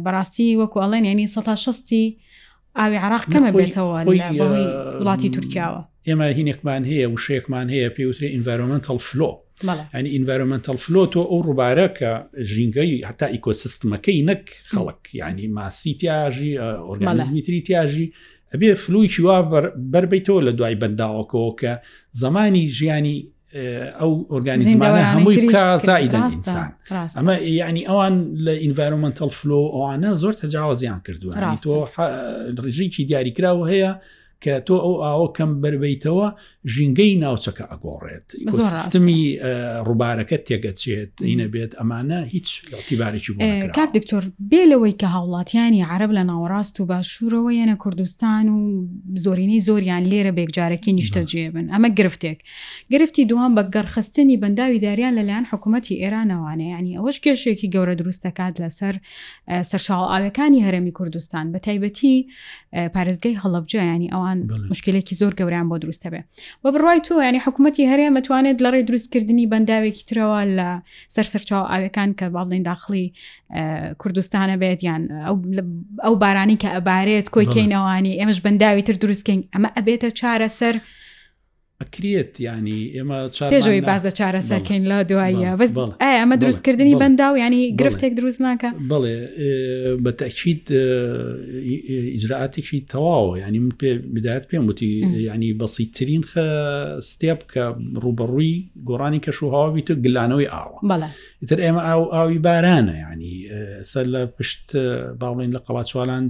بەڕاستی 0.04 0.56
وەکو 0.60 0.78
ئەڵێن 0.82 1.04
ینی 1.10 1.26
16 1.26 2.14
ئاوی 2.78 2.96
عراق 3.04 3.24
کەمە 3.32 3.50
بێتەوە 3.58 3.98
وڵاتی 5.00 5.30
تورکیاوە 5.34 5.80
ئێمە 6.08 6.26
هینێکمان 6.38 6.82
هەیە 6.90 7.06
و 7.12 7.16
شێکمان 7.24 7.66
هەیە 7.74 7.88
پێوترێ 7.96 8.28
ئینڤەرۆمەنتەل 8.34 8.98
فلۆ 9.08 9.30
ئەنی 9.94 10.08
ئینڤەرۆمەنتەل 10.14 10.78
فلۆ 10.84 11.02
تۆ 11.12 11.22
ئەو 11.30 11.40
ڕووبارە 11.46 11.86
کە 11.98 12.10
ژینگەی 12.52 13.04
هەتا 13.08 13.26
ئیکۆسیستمەکەی 13.34 14.18
نەک 14.30 14.44
خەڵک 14.74 15.02
ینی 15.22 15.46
ماسی 15.56 15.94
تیاژی 16.00 16.52
ئۆرگانزمی 16.88 17.42
تری 17.46 17.60
تیاژی 17.68 18.06
ئەبێ 18.54 18.70
فلوویکی 18.82 19.20
وا 19.26 19.36
بربیتەوە 19.92 20.40
لە 20.46 20.52
دوای 20.58 20.76
بەنداوەکەەوە 20.82 21.52
کە 21.60 21.72
زمانی 22.22 22.64
ژیانی 22.76 23.18
ئەو 24.00 24.12
ئۆرگانیزمانە 24.32 25.02
هەمووی 25.10 25.52
زائیدسان 25.86 26.68
ئەمە 27.18 27.34
یعنی 27.62 27.82
ئەوان 27.88 28.14
لە 28.46 28.52
ئینڤایرۆمنتەل 28.64 29.30
فلۆ 29.38 29.60
ئەوانە 29.74 30.10
زۆر 30.22 30.34
تەجاوازیان 30.42 30.98
کردووە 31.06 31.34
تۆ 31.64 31.74
ڕژێکی 32.64 33.02
دیاریکراوە 33.08 33.64
هەیە 33.72 33.90
کە 34.44 34.54
تۆ 34.68 34.76
ئەو 34.84 34.94
ئاوە 35.06 35.28
کەم 35.38 35.50
بربیتەوە 35.64 36.26
ژینگەی 36.74 37.12
ناوچەکە 37.24 37.64
ئەگۆڕێت 37.72 38.26
سیستمی 38.72 39.20
ڕووبارەکە 39.86 40.36
تێگەچێت 40.46 41.12
ینە 41.32 41.46
بێت 41.54 41.72
ئەمانە 41.80 42.18
هیچ 42.34 42.48
تیبارێکی 42.88 43.32
کاک 43.78 43.90
دکتۆر 43.98 44.22
بێ 44.50 44.62
لەوەی 44.70 44.94
کە 45.00 45.06
هاوڵاتیانی 45.14 45.80
عرب 45.92 46.10
لە 46.18 46.22
ناوەڕاست 46.30 46.74
و 46.80 46.82
باشوورەوە 46.90 47.50
یەنە 47.60 47.74
کوردستان 47.82 48.44
و 48.54 48.58
زۆرینەی 49.24 49.60
زۆریان 49.66 50.04
لێرە 50.12 50.32
بێکجارەکی 50.38 50.92
نیشتە 50.98 51.22
جێبن 51.30 51.66
ئەمە 51.72 51.88
گرفتێک 51.98 52.38
گرفتی 52.92 53.22
دوام 53.30 53.52
بە 53.56 53.62
گەرخستنی 53.74 54.36
بەنداوی 54.42 54.80
داریان 54.86 55.12
لەلایەن 55.18 55.46
حکوومەتتی 55.52 55.94
ئێرانەوانە 56.02 56.66
ینی 56.76 56.92
ئەوەش 56.98 57.16
کێشێکی 57.24 57.68
گەورە 57.74 57.94
دروستەکات 58.00 58.54
لەسەر 58.62 58.94
سەرشاڵ 59.70 60.02
ئاوەکانی 60.12 60.60
هەرمی 60.66 60.92
کوردستان 60.98 61.44
بە 61.52 61.58
تایبەتی 61.66 62.14
پارێزگای 62.94 63.36
هەڵبجیانی 63.42 64.08
ئەوان 64.14 64.31
ئەوان 64.32 64.68
مشکلێکی 64.72 65.14
زۆر 65.20 65.32
گەوریان 65.38 65.66
بۆ 65.70 65.76
دروستە 65.82 66.08
بێ 66.12 66.20
بە 66.62 66.68
بڕای 66.74 67.00
تۆ 67.06 67.14
ینی 67.28 67.40
حکوومەتتی 67.46 67.88
هەرێ 67.90 68.06
مەتوانێت 68.16 68.58
لە 68.64 68.68
ڕێ 68.74 68.80
دروستکردنی 68.88 69.48
بەنداوێکی 69.52 70.04
ترەوە 70.10 70.40
لە 70.58 70.68
سەر 71.14 71.26
سەرچاو 71.32 71.64
ئاوەکان 71.70 72.10
کە 72.18 72.26
باڵین 72.34 72.62
داخلی 72.70 73.06
کوردستانە 74.02 74.56
بێت 74.62 74.80
یان 74.88 75.02
ئەو 76.04 76.14
بارانی 76.22 76.56
کە 76.62 76.68
ئەبارێت 76.76 77.26
کۆی 77.34 77.46
کینەوانی 77.54 78.16
ئێمەش 78.20 78.38
بەنداوی 78.44 78.86
تر 78.86 78.94
دروستکەین 79.02 79.40
ئەمە 79.54 79.68
ئەبێتە 79.78 80.08
چارە 80.18 80.48
سەر 80.58 80.74
ئەکرێت 81.82 82.32
ینی 82.48 82.80
ئێمە 82.96 83.18
پێژەوەی 83.54 83.82
باز 83.90 84.00
لە 84.08 84.12
چارە 84.18 84.40
سەرکەین 84.50 84.82
لە 84.92 84.98
دواییە 85.10 85.50
ئەمە 86.20 86.36
دروستکردنی 86.42 86.94
بەندا 87.02 87.28
و 87.34 87.36
ینی 87.44 87.62
گرفتێک 87.80 88.12
دروست 88.18 88.40
ناکە 88.46 88.68
بڵێ 88.90 89.16
بەتەچیت 90.04 90.64
ئیجرعاتێکی 92.14 92.78
تەواوە 92.92 93.34
ینی 93.44 93.58
من 93.64 93.72
پێ 93.80 93.90
بدایت 94.16 94.44
پێم 94.50 94.64
وتی 94.70 94.88
ینی 95.28 95.50
بەسیترین 95.60 96.22
خە 96.30 96.46
ستێب 97.12 97.40
کە 97.52 97.64
ڕوبەڕووی 98.04 98.54
گۆڕانی 98.88 99.20
کەشوهاوی 99.26 99.82
تۆ 99.86 99.92
گلانەوەی 100.04 100.48
ئاوە 100.54 100.78
تر 101.50 101.58
ئێمە 101.64 101.82
ئاو 101.88 102.02
ئاوی 102.14 102.38
بارانە 102.46 102.94
ینی 103.06 103.34
سەر 103.90 104.06
لە 104.14 104.22
پشت 104.36 104.64
باڵین 105.20 105.50
لە 105.56 105.60
قەڵاتچوالان 105.66 106.24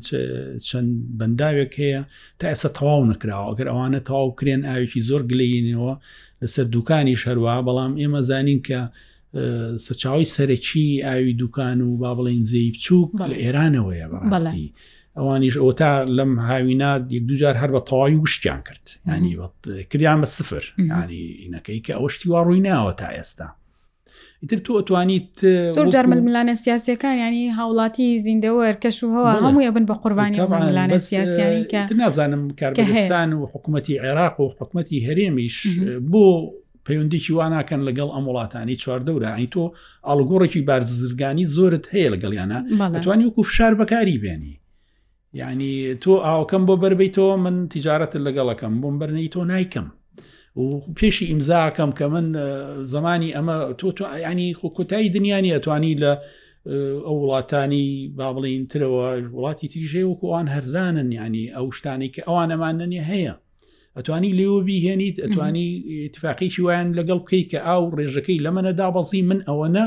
چەند 0.69 0.91
بەنداوێک 1.19 1.73
هەیە 1.83 2.03
تا 2.41 2.45
ئێستا 2.53 2.69
تەواو 2.79 3.03
نکراوە 3.13 3.51
ئەگەر 3.51 3.69
ئەوانە 3.73 4.01
تەواو 4.09 4.29
کرێن 4.39 4.63
ئاوێکی 4.69 5.01
زۆر 5.09 5.23
گلی 5.31 5.42
لەینەوە 5.43 5.93
لەسەر 6.43 6.67
دوکانی 6.77 7.17
شەروە 7.23 7.55
بەڵام 7.67 7.93
ئێمە 8.01 8.21
زانین 8.31 8.61
کە 8.69 8.81
سەرچاوی 9.85 10.27
سەرەکی 10.35 10.89
ئاوی 11.07 11.33
دوکان 11.43 11.79
و 11.81 11.91
با 12.03 12.11
بڵین 12.19 12.45
زەی 12.53 12.71
بچووک 12.75 13.11
لە 13.33 13.37
ئێرانەوەیە 13.43 14.07
بەڕاستی. 14.13 14.67
ئەوانیش 15.19 15.55
ئەو 15.63 15.71
تا 15.81 15.91
لەم 16.19 16.33
هاوینا 16.49 16.93
یەک 17.17 17.25
دوجار 17.31 17.55
هەر 17.63 17.71
بە 17.75 17.81
تەواوی 17.89 18.19
وشتیان 18.25 18.61
کرد 18.69 18.85
ینی 19.17 19.35
کردیان 19.91 20.19
بە 20.23 20.27
سفر 20.39 20.65
ینی 20.79 21.21
ئینەکەی 21.43 21.81
کە 21.87 21.93
ئەوشتی 21.99 22.27
وا 22.33 22.41
ڕووی 22.47 22.61
ناوە 22.69 22.93
تا 23.01 23.09
ئێستا 23.17 23.49
ئیتر 24.43 24.59
تۆ 24.67 24.77
ئەتوانیت 24.79 25.29
زۆر 25.79 25.87
جارمە 25.95 26.17
میلانە 26.27 26.53
سیاسەکان 26.65 27.15
ینی 27.23 27.43
هاوڵاتی 27.59 28.07
زیندەوە 28.27 28.67
کەش 28.85 28.99
و 29.03 29.09
هەوە 29.17 29.31
هەموو 29.43 29.71
بن 29.77 29.85
بە 29.91 29.95
قوربانی 30.07 30.39
میلانە 30.41 30.99
سیاسیانی 30.99 31.65
کە 31.73 31.93
نازانم 31.99 32.43
کارستان 32.63 33.33
و 33.33 33.47
حکوومەتتی 33.53 33.99
عێراق 34.05 34.41
و 34.41 34.49
حکوومەتتی 34.59 34.99
هەرێمیش 35.07 35.57
بۆ 36.13 36.27
پەیوەندێکی 36.87 37.33
واناکەن 37.39 37.81
لەگەڵ 37.89 38.09
ئەم 38.15 38.25
وڵاتانی 38.29 38.77
چواردەورە 38.83 39.29
ئەنی 39.35 39.49
تۆ 39.55 39.63
ئالگۆڕێکی 40.09 40.61
بارزرگانی 40.69 41.45
زۆرت 41.57 41.85
هەیە 41.95 42.09
لەگەڵیانە 42.15 42.59
ئەتوانی 42.97 43.25
وکو 43.27 43.43
فشار 43.51 43.73
بەکاری 43.81 44.17
بێنی 44.25 44.53
یعنی 45.41 45.73
تۆ 46.03 46.13
ئاوکەم 46.27 46.63
بۆ 46.69 46.75
بربیتەوە 46.83 47.35
من 47.45 47.55
تیجارەت 47.75 48.13
لەگەڵەکەم 48.27 48.73
بۆم 48.83 48.95
بەرنەی 49.01 49.29
تۆ 49.35 49.41
نایکەم 49.53 49.87
و 50.57 50.81
پێشی 50.97 51.23
ئیمزاکەم 51.39 51.93
کە 51.99 52.03
من 52.03 52.33
زمانی 52.85 53.33
ئەمە 53.35 53.75
تۆ 53.79 53.89
ینی 54.31 54.55
کۆتایی 54.77 55.09
دنیای 55.17 55.53
ئەتوانی 55.59 55.97
لە 56.03 56.13
ئەو 57.07 57.17
وڵاتانی 57.25 58.11
با 58.17 58.29
بڵین 58.37 58.63
ترەوە 58.73 59.33
وڵاتی 59.37 59.69
تریژێ 59.73 60.03
وەکوان 60.07 60.47
هەرزانن 60.55 61.13
ینی 61.13 61.47
ئەو 61.57 61.67
شتانی 61.77 62.09
کە 62.15 62.21
ئەوان 62.29 62.51
ئەمانەنی 62.53 63.01
هەیە 63.11 63.35
ئەتوانی 63.97 64.37
لێوە 64.39 64.61
بیهێنیت 64.69 65.17
ئەتوانی 65.25 65.67
اتفاقیی 66.09 66.63
وایان 66.67 66.89
لەگەڵ 66.99 67.19
بکەی 67.25 67.45
کە 67.51 67.59
ئاو 67.67 67.83
ڕێژەکەی 67.99 68.39
لە 68.45 68.51
منە 68.57 68.73
دابەزی 68.81 69.23
من 69.31 69.41
ئەوەنە 69.49 69.85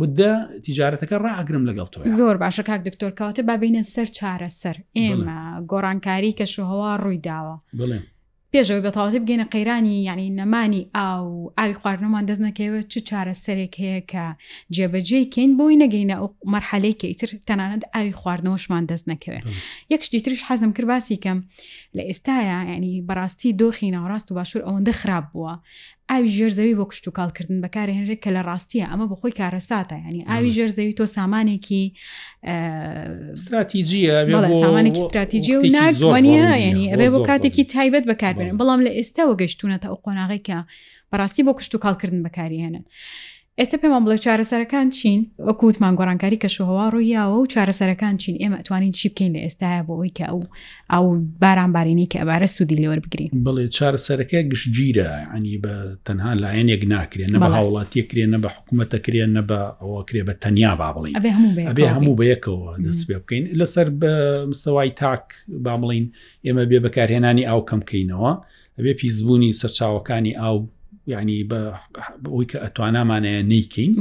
مدە 0.00 0.32
تیجارەتەکە 0.64 1.16
ڕاگرم 1.26 1.64
لەگەڵ 1.70 1.86
تۆ 1.92 1.98
زۆر 2.20 2.36
باشە 2.44 2.62
کاک 2.68 2.80
دکتۆر 2.88 3.12
کاتە 3.20 3.42
بابینە 3.50 3.82
سەر 3.94 4.08
چارە 4.18 4.48
سەر 4.62 4.76
ئێمە 4.98 5.38
گۆڕانکاری 5.70 6.36
کەشوهوا 6.38 6.92
ڕووی 7.02 7.20
داوە 7.28 7.56
بڵێن 7.80 8.04
پێشەوەی 8.56 8.84
بەتەواتی 8.88 9.18
بگەینە 9.24 9.46
قەیرانی 9.54 9.94
یعنی 10.08 10.26
نەمانی 10.38 10.82
ئاو 10.96 11.26
ئاوی 11.58 11.74
خواردنەمان 11.80 12.24
دەستنەکەوە 12.30 12.80
چ 12.92 12.94
چارە 13.08 13.34
سەرێک 13.44 13.74
هەیە 13.82 14.00
کە 14.10 14.24
جێبەجێ 14.76 15.20
کەین 15.34 15.50
بۆی 15.58 15.76
نەگەینە 15.84 16.16
ئەو 16.20 16.28
مەرحەلەی 16.52 16.94
کە 17.00 17.06
ئیتر 17.10 17.30
تەنانەت 17.48 17.82
ئاوی 17.94 18.14
خواردنەوەشمان 18.20 18.84
دەستنەکەوێت 18.90 19.44
یەکشتی 19.92 20.20
ترش 20.24 20.40
حەزم 20.48 20.70
کرد 20.76 20.86
باسی 20.92 21.16
کەم 21.24 21.38
لە 21.96 22.02
ئێستاە 22.08 22.36
ینی 22.76 22.94
بەڕاستی 23.08 23.50
دۆخی 23.60 23.88
ناوڕاست 23.94 24.26
و 24.30 24.34
باشوور 24.36 24.62
ئەوەندە 24.68 24.92
خراپ 25.00 25.24
بووە 25.32 25.52
ئاوی 26.10 26.30
ژێرزەوی 26.38 26.78
بۆ 26.78 26.84
کشت 26.90 27.04
و 27.08 27.12
کاڵکردن 27.18 27.58
بەکارە 27.64 27.92
هێنرێک 27.98 28.20
کە 28.24 28.30
لە 28.36 28.42
ڕاستیە 28.48 28.86
ئەمە 28.90 29.06
بە 29.10 29.16
خۆی 29.20 29.34
کارەساتە 29.40 29.96
ینی 30.08 30.22
ئاوی 30.28 30.50
ژێرزەوی 30.56 30.96
تۆ 30.98 31.04
سامانێکی 31.16 31.84
استراتیجیەمانێکی 33.36 35.00
استراتیجی 35.04 35.54
و 35.56 35.60
ناگوانە 35.76 36.36
ینی 36.66 36.90
ئەبێ 36.92 37.06
بۆ 37.14 37.18
کاتێکی 37.28 37.64
تایبەت 37.74 38.04
بەکاربێنن 38.10 38.56
بەڵام 38.60 38.80
لە 38.86 38.90
ئێستا 38.98 39.22
وە 39.28 39.34
گەشتونەتە 39.42 39.86
ئەو 39.90 39.96
قۆناغی 40.04 40.40
کە 40.48 40.58
بەڕاستی 41.10 41.42
بۆ 41.46 41.52
کشت 41.58 41.72
و 41.74 41.82
کاڵکردن 41.84 42.20
بەکاری 42.26 42.58
هێنن. 42.64 42.84
ئێستا 43.60 43.76
پێمان 43.82 44.04
بڵێ 44.06 44.16
چارەسەرەکان 44.24 44.86
چین 44.98 45.18
وەکووتمان 45.48 45.94
گۆڕانکاری 45.98 46.38
کەشوهوا 46.44 46.84
ڕوویاوە 46.94 47.36
و 47.38 47.46
چارەسەرەکان 47.52 48.14
چین 48.22 48.34
ئێمە 48.42 48.60
توانین 48.66 48.92
چی 48.98 49.08
بکەین 49.12 49.32
لە 49.36 49.40
ئێستاە 49.46 49.80
بۆ 49.86 49.92
ئەوی 49.98 50.12
کە 50.18 50.24
ئەو 50.30 50.40
ئەو 50.92 51.04
باران 51.42 51.70
بارینی 51.74 52.06
کە 52.12 52.18
ئەبارە 52.22 52.48
سوودی 52.54 52.76
لەوە 52.82 52.96
بگرین 53.04 53.30
بڵێ 53.46 53.64
چارەسەرەکە 53.76 54.38
گشتگیرە 54.52 55.08
ئەنی 55.32 55.54
بە 55.64 55.74
تەنها 56.06 56.32
لایەنێک 56.42 56.82
ناکرێن 56.92 57.28
نە 57.34 57.38
بە 57.44 57.48
هاوڵاتیەکرێ 57.56 58.24
نە 58.34 58.38
بە 58.44 58.48
حکوومەتەکرێن 58.56 59.30
نە 59.36 59.42
بە 59.48 59.60
ئەوەکرێ 59.82 60.22
بە 60.28 60.34
تەنیا 60.42 60.72
با 60.80 60.88
بڵین 60.96 61.14
ئەبێ 61.70 61.84
هەموو 61.96 62.14
بەیەکەوە 62.20 62.70
دەست 62.84 63.02
پێ 63.08 63.16
بکەین 63.22 63.44
لەسەر 63.60 63.86
بە 64.00 64.12
مستەوای 64.50 64.90
تاک 65.00 65.24
با 65.64 65.74
بڵین 65.82 66.04
ئێمە 66.46 66.64
بێ 66.70 66.78
بەکارهێنانی 66.84 67.44
ئاو 67.48 67.60
کەمکەینەوە 67.70 68.32
ئەبێ 68.78 68.92
پیسبوونی 69.00 69.52
سەرچاوەکانی 69.60 70.34
ئاو 70.42 70.56
ینی 71.08 71.48
بەەوەی 71.50 72.46
کە 72.50 72.58
ئەتوانامانەیە 72.64 73.42
نیکین 73.52 73.92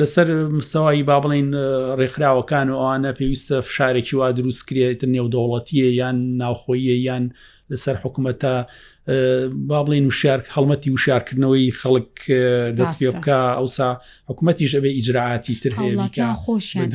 لەسەر 0.00 0.26
مستەوای 0.58 1.02
با 1.08 1.16
بڵین 1.24 1.48
ڕێکخراوەکان 2.00 2.66
و 2.70 2.76
ئەوانە 2.80 3.10
پێویستە 3.18 3.56
فشارێکی 3.68 4.16
وا 4.16 4.28
دروستکرێتتر 4.36 5.08
نێودەوڵەتیە 5.16 5.88
یان 6.00 6.16
ناوخۆیە 6.40 6.96
یان 7.08 7.24
لەسەر 7.70 7.96
حکوومەتە 8.02 8.54
با 9.68 9.78
بڵین 9.84 10.04
وشار 10.10 10.38
هەڵمەتی 10.54 10.88
وشارکردنەوەی 10.96 11.68
خەڵک 11.80 12.12
دەست 12.78 12.96
پێ 12.98 13.10
بکە 13.16 13.38
ئەوسا 13.58 13.90
حکوومەتی 14.28 14.70
ژەبێ 14.72 14.90
ئیجرعاتی 14.98 15.54
تر 15.62 15.72
هەیە 15.78 16.26
خۆشیان 16.42 16.90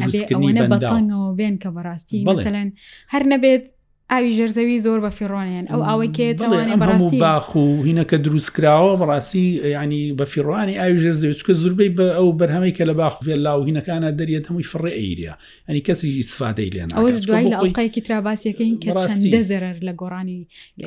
بێن 1.38 1.56
کە 1.62 1.70
بەڕاستی 1.76 2.20
بەڵێن 2.28 2.70
هەر 3.14 3.24
نەبێت 3.34 3.66
ئاوی 4.12 4.32
ژەرزەوی 4.40 4.82
زۆر 4.86 5.00
بە 5.06 5.10
فیڕۆنیان 5.20 5.66
ئەو 5.72 5.82
ئەوەی 5.90 6.10
کێتوانێ 6.18 6.76
بەڕاستی 6.82 7.20
باخ 7.26 7.48
و 7.56 7.66
هینەکە 7.88 8.16
دروستکراوە 8.26 8.94
بەڕاستی 9.02 9.46
ینی 9.82 10.04
بە 10.20 10.26
فیڕوانی 10.32 10.76
ئاوی 10.80 11.00
ژێرزەوی 11.04 11.36
چکە 11.40 11.54
زوربەی 11.62 11.92
بە 11.98 12.08
ئەو 12.18 12.30
بەرهەمەی 12.40 12.72
کە 12.78 12.84
لە 12.90 12.94
باخێ 13.02 13.36
لاو 13.46 13.60
هینەکانە 13.70 14.10
دەریێت 14.20 14.46
هەمووی 14.50 14.68
فڕێ 14.72 14.92
ئەیریا 15.00 15.34
ئەنی 15.68 15.82
کەسیی 15.88 16.24
سفادەی 16.32 16.70
لێن 16.76 16.90
ئەوش 16.98 17.20
دوای 17.28 17.50
لە 17.54 17.58
ئەڵقایکی 17.62 18.02
تراباسیەکەین 18.08 18.76
کە 18.84 18.90
دەزەرەر 19.34 19.78
لە 19.88 19.94
گۆڕانی 20.02 20.40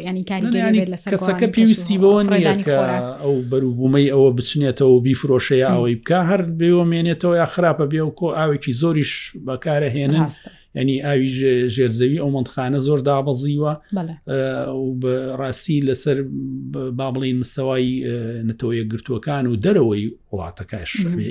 ینی 0.08 0.24
کاریگەری 0.30 0.84
لە 0.92 0.96
کەسەکە 1.12 1.46
پێویستی 1.54 1.96
بەوە 2.02 2.22
نیەکە 2.32 2.78
ئەو 3.22 3.36
بەروبوومەی 3.50 4.10
ئەوە 4.14 4.28
بچنێتەوە 4.36 4.96
بی 5.04 5.14
فرۆشەیە 5.20 5.68
ئەوەی 5.74 5.94
بکە 6.00 6.20
هەر 6.30 6.40
بێوە 6.60 6.84
مێنێتەوە 6.92 7.34
یا 7.42 7.46
خراپە 7.54 7.84
بێ 7.92 8.00
و 8.06 8.10
کۆ 8.18 8.28
ئاوێکی 8.38 8.72
زۆریش 8.80 9.12
بەکارە 9.46 9.88
هێناستە 9.96 10.50
ئەنی 10.78 10.96
ئاوی 11.06 11.30
ژێرزەوی 11.76 12.20
ئەو 12.22 12.30
منتخانە 12.36 12.78
زۆر 12.86 12.98
دابەزیوە 13.08 13.72
بە 15.02 15.12
ڕاستی 15.40 15.78
لەسەر 15.88 16.16
با 16.96 17.06
بڵین 17.14 17.36
مستەوای 17.42 17.86
نەتەوەیە 18.48 18.84
گرتوەکان 18.92 19.44
و 19.46 19.54
دەرەوەی 19.64 20.04
وڵاتەکەش 20.32 20.90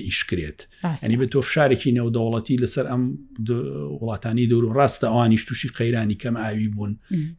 ئیشکرێت 0.09 0.59
ئەنی 1.03 1.17
بە 1.21 1.25
تۆ 1.31 1.39
فشارێکی 1.47 1.95
نەودەوڵەتی 1.99 2.55
لەسەر 2.63 2.85
ئەم 2.91 3.03
وڵاتانی 4.01 4.45
دەور 4.51 4.63
و 4.65 4.73
ڕاستە 4.77 5.07
ئەوانیش 5.11 5.43
تووشی 5.47 5.69
قەیرانی 5.79 6.15
کەم 6.21 6.35
ئاوی 6.43 6.67
بوون 6.75 6.93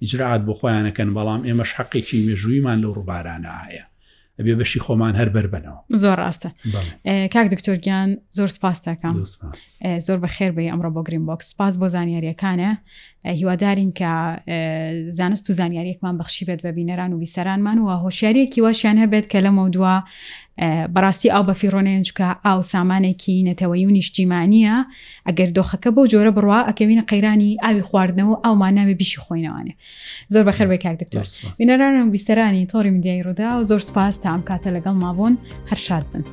ئجرات 0.04 0.40
بۆ 0.46 0.52
خۆیانەکەن 0.60 1.08
بەڵام 1.16 1.40
ئێمەش 1.48 1.70
حەقێکی 1.78 2.24
مێژوویمان 2.28 2.78
لەو 2.82 2.92
ڕووبارانە 2.98 3.50
ئاە 3.70 3.84
ئەبێ 4.40 4.54
بەشی 4.60 4.80
خۆمان 4.84 5.14
هەر 5.20 5.28
بربنەوە 5.34 5.80
زۆر 6.02 6.16
ڕاستە 6.22 6.48
کاک 7.34 7.46
دکتۆرگیان 7.54 8.08
زۆر 8.38 8.50
سپاس 8.56 8.78
دەکەم 8.88 9.14
زۆر 10.06 10.18
بە 10.22 10.28
خێر 10.36 10.52
بێ 10.56 10.62
ئەمڕۆ 10.72 10.90
بۆ 10.94 11.00
گرین 11.06 11.24
بۆکس 11.28 11.46
سپاس 11.52 11.74
بۆ 11.80 11.86
زانیاریەکانە 11.96 12.70
هیوادارین 13.40 13.90
کە 13.98 14.12
زانست 15.18 15.44
و 15.50 15.52
زانیاریەکمان 15.60 16.14
بەخشی 16.20 16.44
بێت 16.48 16.60
بە 16.64 16.70
بینەران 16.78 17.10
و 17.12 17.18
بیسەرانمان 17.22 17.76
و 17.84 17.88
هۆشیارێکی 18.04 18.60
واشیان 18.64 18.96
هەبێت 19.04 19.26
کە 19.32 19.38
لە 19.46 19.50
مەودووە 19.58 19.94
بەڕاستی 20.94 21.30
ئاو 21.32 21.44
بە 21.48 21.54
فیرۆنێنجکە 21.60 22.28
ئاو 22.46 22.60
سامانێکی 22.72 23.36
نەتەوەی 23.48 23.84
و 23.86 23.94
نیشتیمانە 23.98 24.76
ئەگەر 25.28 25.50
دۆخەکە 25.56 25.90
بۆ 25.94 26.02
جۆرە 26.12 26.32
بڕوا 26.36 26.60
ئەکەوینە 26.68 27.04
قەیرانی 27.10 27.58
ئاوی 27.62 27.82
خواردنەوە 27.88 28.36
ئەومانناوێ 28.44 28.94
بیشی 29.00 29.20
خۆینەوانێ 29.24 29.74
زۆر 30.32 30.42
بە 30.46 30.52
خێربێک 30.56 30.82
کاک 30.84 30.96
دکتۆر 31.02 31.26
وینەرانم 31.60 32.08
بیستەرانی 32.14 32.68
تۆری 32.72 32.90
میدیای 32.96 33.22
ڕوودا 33.26 33.50
و 33.58 33.62
زۆر 33.70 33.80
سپاس 33.88 34.14
تا 34.22 34.28
ئەم 34.32 34.42
کاتە 34.48 34.68
لەگەڵ 34.76 34.96
مابوون 35.04 35.34
هەر 35.70 35.78
شاد 35.86 36.04
بن. 36.12 36.24